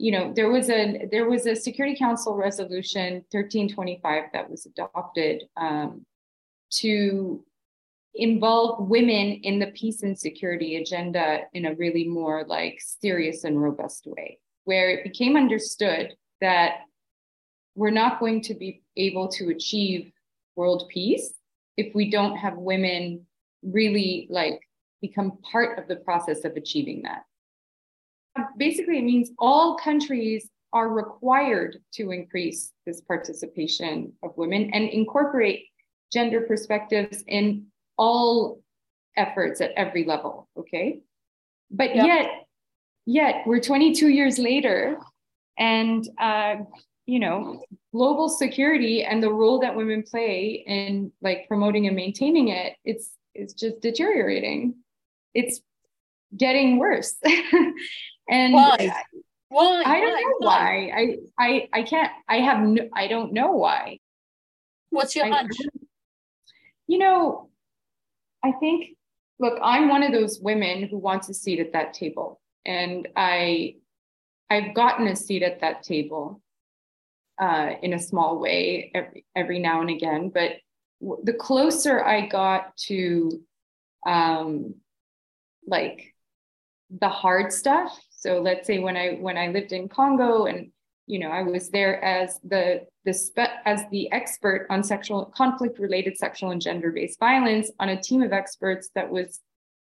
you 0.00 0.10
know 0.10 0.32
there 0.34 0.50
was 0.50 0.70
a 0.70 1.06
there 1.10 1.28
was 1.28 1.46
a 1.46 1.54
security 1.54 1.96
council 1.96 2.34
resolution 2.34 3.14
1325 3.30 4.24
that 4.32 4.48
was 4.48 4.64
adopted 4.64 5.42
um, 5.58 6.06
to 6.70 7.44
involve 8.14 8.88
women 8.88 9.40
in 9.42 9.58
the 9.58 9.66
peace 9.68 10.02
and 10.02 10.18
security 10.18 10.76
agenda 10.76 11.40
in 11.52 11.66
a 11.66 11.74
really 11.74 12.08
more 12.08 12.44
like 12.48 12.80
serious 12.80 13.44
and 13.44 13.62
robust 13.62 14.06
way 14.06 14.38
where 14.64 14.90
it 14.90 15.04
became 15.04 15.36
understood 15.36 16.14
that 16.40 16.80
we're 17.74 17.90
not 17.90 18.18
going 18.18 18.40
to 18.40 18.54
be 18.54 18.82
able 18.96 19.28
to 19.28 19.50
achieve 19.50 20.10
world 20.56 20.88
peace 20.88 21.34
if 21.76 21.94
we 21.94 22.10
don't 22.10 22.36
have 22.36 22.56
women 22.56 23.26
really 23.62 24.26
like 24.30 24.60
become 25.00 25.38
part 25.52 25.78
of 25.78 25.88
the 25.88 25.96
process 25.96 26.44
of 26.44 26.56
achieving 26.56 27.02
that. 27.02 27.22
Basically, 28.56 28.98
it 28.98 29.04
means 29.04 29.30
all 29.38 29.76
countries 29.76 30.48
are 30.72 30.88
required 30.88 31.78
to 31.94 32.10
increase 32.12 32.72
this 32.86 33.00
participation 33.00 34.12
of 34.22 34.36
women 34.36 34.70
and 34.72 34.88
incorporate 34.88 35.66
gender 36.12 36.42
perspectives 36.42 37.24
in 37.26 37.66
all 37.98 38.62
efforts 39.16 39.60
at 39.60 39.72
every 39.72 40.04
level. 40.04 40.48
Okay. 40.56 41.00
But 41.70 41.94
yep. 41.94 42.06
yet, 42.06 42.30
yet 43.06 43.34
we're 43.46 43.60
22 43.60 44.08
years 44.08 44.38
later, 44.38 44.98
and 45.58 46.08
uh, 46.18 46.56
you 47.10 47.18
know 47.18 47.60
global 47.92 48.28
security 48.28 49.02
and 49.02 49.20
the 49.20 49.32
role 49.32 49.58
that 49.58 49.74
women 49.74 50.02
play 50.02 50.62
in 50.66 51.10
like 51.20 51.48
promoting 51.48 51.88
and 51.88 51.96
maintaining 51.96 52.48
it 52.48 52.76
it's 52.84 53.10
it's 53.34 53.52
just 53.52 53.80
deteriorating 53.80 54.76
it's 55.34 55.60
getting 56.36 56.78
worse 56.78 57.16
and 58.30 58.54
why? 58.54 58.92
Why? 59.48 59.82
I 59.84 60.00
don't 60.00 60.12
know 60.12 60.46
why? 60.46 60.90
why. 60.94 61.18
I 61.38 61.46
i 61.46 61.68
i 61.80 61.82
can't 61.82 62.10
i 62.28 62.36
have 62.36 62.60
no 62.60 62.88
i 62.94 63.08
don't 63.08 63.32
know 63.32 63.52
why. 63.52 63.98
What's 64.90 65.14
your 65.14 65.26
hunch? 65.26 65.52
you 66.86 66.98
know 66.98 67.50
i 68.42 68.50
think 68.52 68.96
look 69.38 69.56
i'm 69.62 69.88
one 69.88 70.02
of 70.02 70.12
those 70.12 70.40
women 70.40 70.88
who 70.88 70.98
wants 70.98 71.28
a 71.28 71.34
seat 71.34 71.60
at 71.60 71.72
that 71.72 71.94
table. 71.94 72.40
And 72.64 73.08
i 73.16 73.74
i've 74.48 74.74
gotten 74.74 75.06
a 75.06 75.16
seat 75.16 75.42
at 75.42 75.60
that 75.60 75.82
table 75.82 76.40
uh, 77.40 77.70
in 77.82 77.94
a 77.94 77.98
small 77.98 78.38
way 78.38 78.90
every, 78.94 79.24
every 79.34 79.58
now 79.58 79.80
and 79.80 79.90
again. 79.90 80.28
But 80.28 80.52
w- 81.00 81.22
the 81.24 81.32
closer 81.32 82.04
I 82.04 82.26
got 82.26 82.76
to 82.88 83.42
um, 84.06 84.74
like 85.66 86.14
the 86.90 87.08
hard 87.08 87.52
stuff, 87.52 87.98
so 88.20 88.38
let's 88.38 88.66
say 88.66 88.78
when 88.78 88.96
I 88.96 89.14
when 89.14 89.36
I 89.36 89.48
lived 89.48 89.72
in 89.72 89.88
Congo 89.88 90.44
and 90.44 90.70
you 91.06 91.18
know 91.18 91.30
I 91.30 91.42
was 91.42 91.70
there 91.70 92.02
as 92.04 92.38
the 92.44 92.86
the 93.04 93.14
spe- 93.14 93.58
as 93.64 93.82
the 93.90 94.12
expert 94.12 94.66
on 94.70 94.84
sexual 94.84 95.24
conflict 95.36 95.78
related 95.78 96.16
sexual 96.16 96.50
and 96.50 96.60
gender 96.60 96.92
based 96.92 97.18
violence 97.18 97.70
on 97.80 97.88
a 97.88 98.00
team 98.00 98.22
of 98.22 98.32
experts 98.32 98.90
that 98.94 99.10
was 99.10 99.40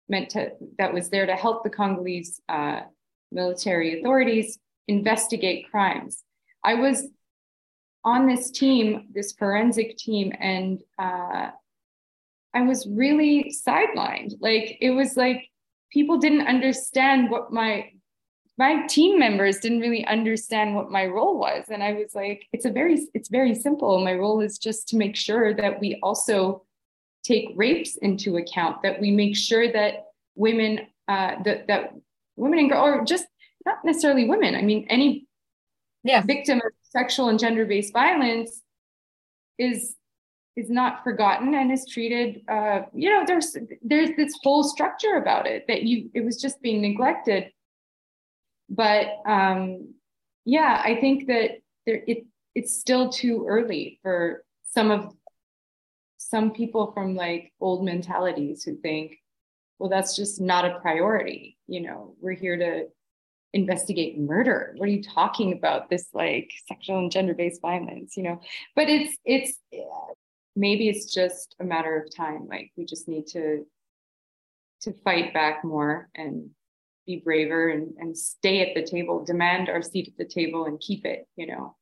meant 0.09 0.29
to 0.31 0.51
that 0.77 0.93
was 0.93 1.09
there 1.09 1.25
to 1.25 1.35
help 1.35 1.63
the 1.63 1.69
Congolese 1.69 2.41
uh, 2.49 2.81
military 3.31 3.99
authorities 3.99 4.59
investigate 4.87 5.69
crimes. 5.71 6.23
I 6.63 6.75
was 6.75 7.07
on 8.03 8.27
this 8.27 8.51
team, 8.51 9.07
this 9.13 9.33
forensic 9.33 9.97
team, 9.97 10.33
and 10.39 10.81
uh, 10.99 11.51
I 12.53 12.61
was 12.61 12.87
really 12.89 13.53
sidelined. 13.67 14.33
Like 14.39 14.77
it 14.81 14.91
was 14.91 15.15
like 15.17 15.49
people 15.91 16.17
didn't 16.17 16.47
understand 16.47 17.29
what 17.29 17.51
my 17.51 17.91
my 18.57 18.87
team 18.87 19.19
members 19.19 19.59
didn't 19.59 19.81
really 19.81 20.05
understand 20.07 20.75
what 20.75 20.89
my 20.89 21.05
role 21.05 21.37
was. 21.37 21.65
And 21.69 21.83
i 21.83 21.93
was 21.93 22.15
like 22.15 22.47
it's 22.53 22.65
a 22.65 22.71
very 22.71 23.07
it's 23.13 23.29
very 23.29 23.53
simple. 23.55 24.03
My 24.03 24.13
role 24.13 24.41
is 24.41 24.57
just 24.57 24.87
to 24.89 24.97
make 24.97 25.15
sure 25.15 25.53
that 25.53 25.79
we 25.79 25.99
also 26.01 26.63
take 27.23 27.49
rapes 27.55 27.97
into 27.97 28.37
account 28.37 28.81
that 28.83 28.99
we 28.99 29.11
make 29.11 29.35
sure 29.35 29.71
that 29.71 30.05
women 30.35 30.79
uh, 31.07 31.35
that, 31.43 31.67
that 31.67 31.93
women 32.35 32.59
and 32.59 32.69
girls 32.69 32.87
or 32.87 33.05
just 33.05 33.25
not 33.65 33.77
necessarily 33.85 34.27
women. 34.27 34.55
I 34.55 34.61
mean 34.61 34.87
any 34.89 35.27
yeah. 36.03 36.21
victim 36.21 36.57
of 36.57 36.71
sexual 36.83 37.29
and 37.29 37.39
gender-based 37.39 37.93
violence 37.93 38.61
is 39.59 39.95
is 40.55 40.69
not 40.71 41.03
forgotten 41.03 41.53
and 41.53 41.71
is 41.71 41.85
treated 41.85 42.41
uh, 42.47 42.81
you 42.93 43.09
know 43.09 43.23
there's 43.27 43.55
there's 43.83 44.09
this 44.17 44.33
whole 44.41 44.63
structure 44.63 45.17
about 45.17 45.45
it 45.45 45.65
that 45.67 45.83
you 45.83 46.09
it 46.15 46.25
was 46.25 46.41
just 46.41 46.59
being 46.61 46.81
neglected 46.81 47.51
but 48.69 49.07
um 49.25 49.93
yeah 50.45 50.81
i 50.83 50.95
think 50.99 51.27
that 51.27 51.51
there 51.85 52.03
it 52.07 52.25
it's 52.55 52.79
still 52.79 53.09
too 53.09 53.45
early 53.47 53.99
for 54.01 54.43
some 54.63 54.89
of 54.89 55.13
some 56.17 56.51
people 56.51 56.91
from 56.91 57.15
like 57.15 57.53
old 57.61 57.85
mentalities 57.85 58.63
who 58.63 58.75
think 58.77 59.17
well 59.79 59.89
that's 59.89 60.15
just 60.15 60.41
not 60.41 60.65
a 60.65 60.79
priority. 60.79 61.57
You 61.67 61.81
know 61.81 62.15
we're 62.19 62.33
here 62.33 62.57
to 62.57 62.87
investigate 63.53 64.19
murder. 64.19 64.73
What 64.75 64.89
are 64.89 64.91
you 64.91 65.03
talking 65.03 65.53
about? 65.53 65.89
This 65.89 66.07
like 66.13 66.51
sexual 66.67 66.99
and 66.99 67.11
gender-based 67.11 67.61
violence 67.61 68.17
you 68.17 68.23
know? 68.23 68.41
But 68.75 68.89
it's 68.89 69.17
it's 69.23 69.59
maybe 70.55 70.89
it's 70.89 71.13
just 71.13 71.55
a 71.59 71.63
matter 71.63 71.95
of 72.01 72.13
time. 72.13 72.47
Like 72.47 72.71
we 72.75 72.85
just 72.85 73.07
need 73.07 73.27
to 73.27 73.65
to 74.81 74.93
fight 74.93 75.33
back 75.33 75.63
more 75.63 76.09
and 76.15 76.49
be 77.07 77.21
braver 77.23 77.69
and, 77.69 77.93
and 77.97 78.15
stay 78.15 78.61
at 78.61 78.75
the 78.75 78.87
table, 78.87 79.23
demand 79.23 79.69
our 79.69 79.81
seat 79.81 80.09
at 80.09 80.17
the 80.17 80.31
table 80.31 80.65
and 80.65 80.79
keep 80.79 81.05
it, 81.05 81.25
you 81.35 81.47
know. 81.47 81.75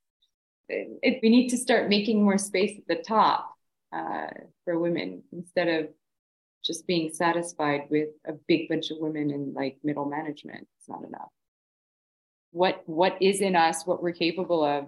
We 0.70 1.30
need 1.30 1.50
to 1.50 1.58
start 1.58 1.90
making 1.90 2.24
more 2.24 2.38
space 2.38 2.78
at 2.78 2.88
the 2.88 3.04
top 3.04 3.54
uh, 3.92 4.28
for 4.64 4.80
women 4.80 5.24
instead 5.34 5.68
of 5.68 5.90
just 6.64 6.88
being 6.88 7.12
satisfied 7.14 7.82
with 7.90 8.10
a 8.26 8.34
big 8.48 8.70
bunch 8.70 8.90
of 8.90 8.98
women 9.00 9.30
in 9.32 9.54
like 9.54 9.78
middle 9.84 10.06
management. 10.06 10.68
It's 10.78 10.90
not 10.90 11.04
enough. 11.04 11.30
What 12.52 12.82
what 12.86 13.18
is 13.22 13.42
in 13.42 13.56
us, 13.56 13.86
what 13.86 14.02
we're 14.02 14.14
capable 14.14 14.64
of, 14.64 14.88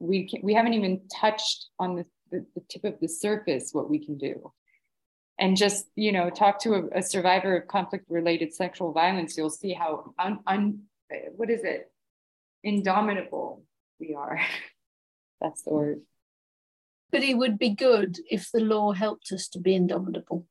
we 0.00 0.28
can, 0.28 0.40
we 0.42 0.54
haven't 0.54 0.74
even 0.74 1.02
touched 1.08 1.68
on 1.78 1.94
the, 1.96 2.04
the, 2.30 2.44
the 2.54 2.62
tip 2.68 2.84
of 2.84 2.98
the 3.00 3.08
surface 3.08 3.70
what 3.72 3.88
we 3.88 4.04
can 4.04 4.18
do 4.18 4.52
and 5.38 5.56
just 5.56 5.86
you 5.96 6.12
know 6.12 6.30
talk 6.30 6.60
to 6.60 6.74
a, 6.74 6.98
a 6.98 7.02
survivor 7.02 7.56
of 7.56 7.68
conflict 7.68 8.06
related 8.08 8.54
sexual 8.54 8.92
violence 8.92 9.36
you'll 9.36 9.50
see 9.50 9.72
how 9.72 10.12
un, 10.18 10.38
un, 10.46 10.80
what 11.36 11.50
is 11.50 11.64
it? 11.64 11.90
Indomitable 12.62 13.62
we 14.00 14.14
are. 14.14 14.40
That's 15.40 15.62
the 15.62 15.70
word. 15.70 16.00
But 17.10 17.22
it 17.22 17.36
would 17.36 17.58
be 17.58 17.70
good 17.70 18.18
if 18.30 18.50
the 18.50 18.60
law 18.60 18.92
helped 18.92 19.30
us 19.32 19.48
to 19.48 19.60
be 19.60 19.74
indomitable. 19.74 20.46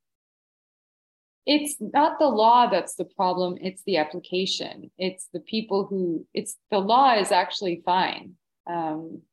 It's 1.45 1.75
not 1.81 2.19
the 2.19 2.29
law 2.29 2.69
that's 2.69 2.95
the 2.95 3.03
problem 3.03 3.57
it's 3.59 3.83
the 3.83 3.97
application. 3.97 4.91
It's 4.97 5.27
the 5.33 5.41
people 5.41 5.85
who 5.85 6.25
it's 6.33 6.55
the 6.71 6.77
law 6.77 7.15
is 7.15 7.33
actually 7.33 7.81
fine. 7.83 8.35
Um, 8.65 9.23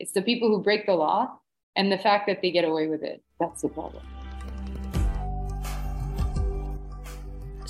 it's 0.00 0.10
the 0.10 0.22
people 0.22 0.48
who 0.48 0.60
break 0.60 0.86
the 0.86 0.94
law 0.94 1.38
and 1.76 1.92
the 1.92 1.98
fact 1.98 2.26
that 2.26 2.42
they 2.42 2.50
get 2.50 2.64
away 2.64 2.88
with 2.88 3.04
it. 3.04 3.22
That's 3.38 3.62
the 3.62 3.68
problem 3.68 4.02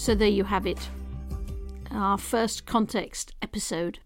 So 0.00 0.14
there 0.14 0.28
you 0.28 0.44
have 0.44 0.66
it. 0.66 0.88
Our 1.90 2.16
first 2.16 2.64
context 2.64 3.34
episode. 3.42 3.98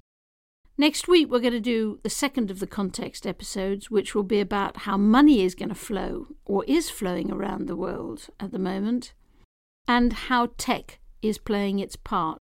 Next 0.77 1.07
week, 1.07 1.31
we're 1.31 1.39
going 1.39 1.53
to 1.53 1.61
do 1.61 2.01
the 2.03 2.11
second 2.11 2.51
of 2.51 2.59
the 2.59 2.67
context 2.67 3.29
episodes, 3.29 3.93
which 3.93 4.13
will 4.13 4.25
be 4.25 4.41
about 4.41 4.79
how 4.79 4.97
money 4.97 5.43
is 5.43 5.55
going 5.55 5.69
to 5.69 5.75
flow 5.77 6.27
or 6.45 6.65
is 6.65 6.91
flowing 6.91 7.31
around 7.31 7.69
the 7.69 7.77
world 7.77 8.27
at 8.41 8.51
the 8.51 8.59
moment, 8.59 9.15
and 9.87 10.13
how 10.15 10.51
tech 10.59 10.99
is 11.23 11.39
playing 11.39 11.79
its 11.79 11.95
part. 11.95 12.39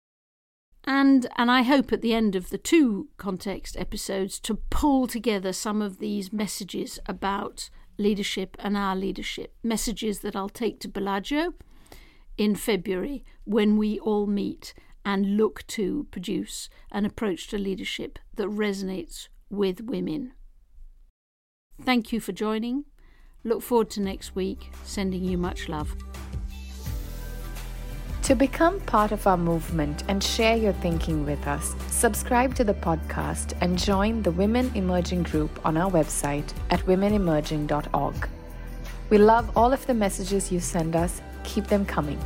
And, 0.84 1.26
and 1.38 1.50
I 1.50 1.62
hope 1.62 1.94
at 1.94 2.02
the 2.02 2.14
end 2.14 2.36
of 2.36 2.50
the 2.50 2.58
two 2.58 3.08
context 3.16 3.78
episodes 3.78 4.42
to 4.42 4.56
pull 4.70 5.08
together 5.08 5.54
some 5.54 5.82
of 5.82 6.00
these 6.00 6.34
messages 6.34 7.00
about 7.06 7.70
leadership 7.98 8.58
and 8.60 8.76
our 8.76 8.98
leadership, 8.98 9.56
messages 9.64 10.20
that 10.20 10.36
I'll 10.36 10.50
take 10.50 10.82
to 10.82 10.90
Bellagio 10.90 11.54
in 12.38 12.56
February 12.56 13.24
when 13.44 13.78
we 13.78 14.00
all 14.00 14.28
meet 14.28 14.74
and 15.04 15.38
look 15.38 15.66
to 15.68 16.06
produce 16.12 16.70
an 16.92 17.06
approach 17.06 17.48
to 17.48 17.58
leadership 17.58 18.20
that 18.36 18.48
resonates 18.48 19.30
with 19.50 19.82
women. 19.82 20.34
Thank 21.82 22.12
you 22.12 22.20
for 22.20 22.32
joining. 22.32 22.86
Look 23.44 23.62
forward 23.62 23.90
to 23.92 24.02
next 24.02 24.36
week. 24.36 24.72
Sending 24.84 25.24
you 25.24 25.38
much 25.38 25.70
love. 25.70 25.96
To 28.24 28.36
become 28.36 28.82
part 28.82 29.14
of 29.14 29.26
our 29.26 29.38
movement 29.38 30.04
and 30.10 30.22
share 30.22 30.58
your 30.58 30.74
thinking 30.74 31.26
with 31.26 31.48
us, 31.48 31.76
subscribe 31.88 32.56
to 32.56 32.66
the 32.66 32.74
podcast 32.74 33.54
and 33.62 33.80
join 33.80 34.22
the 34.22 34.32
Women 34.32 34.70
Emerging 34.76 35.24
group 35.24 35.66
on 35.66 35.78
our 35.78 35.90
website 35.90 36.52
at 36.70 36.82
womenemerging.org. 36.82 38.30
We 39.10 39.18
love 39.18 39.50
all 39.56 39.72
of 39.72 39.88
the 39.88 39.94
messages 39.94 40.52
you 40.52 40.60
send 40.60 40.98
us 40.98 41.22
keep 41.48 41.68
them 41.68 41.86
coming. 41.86 42.20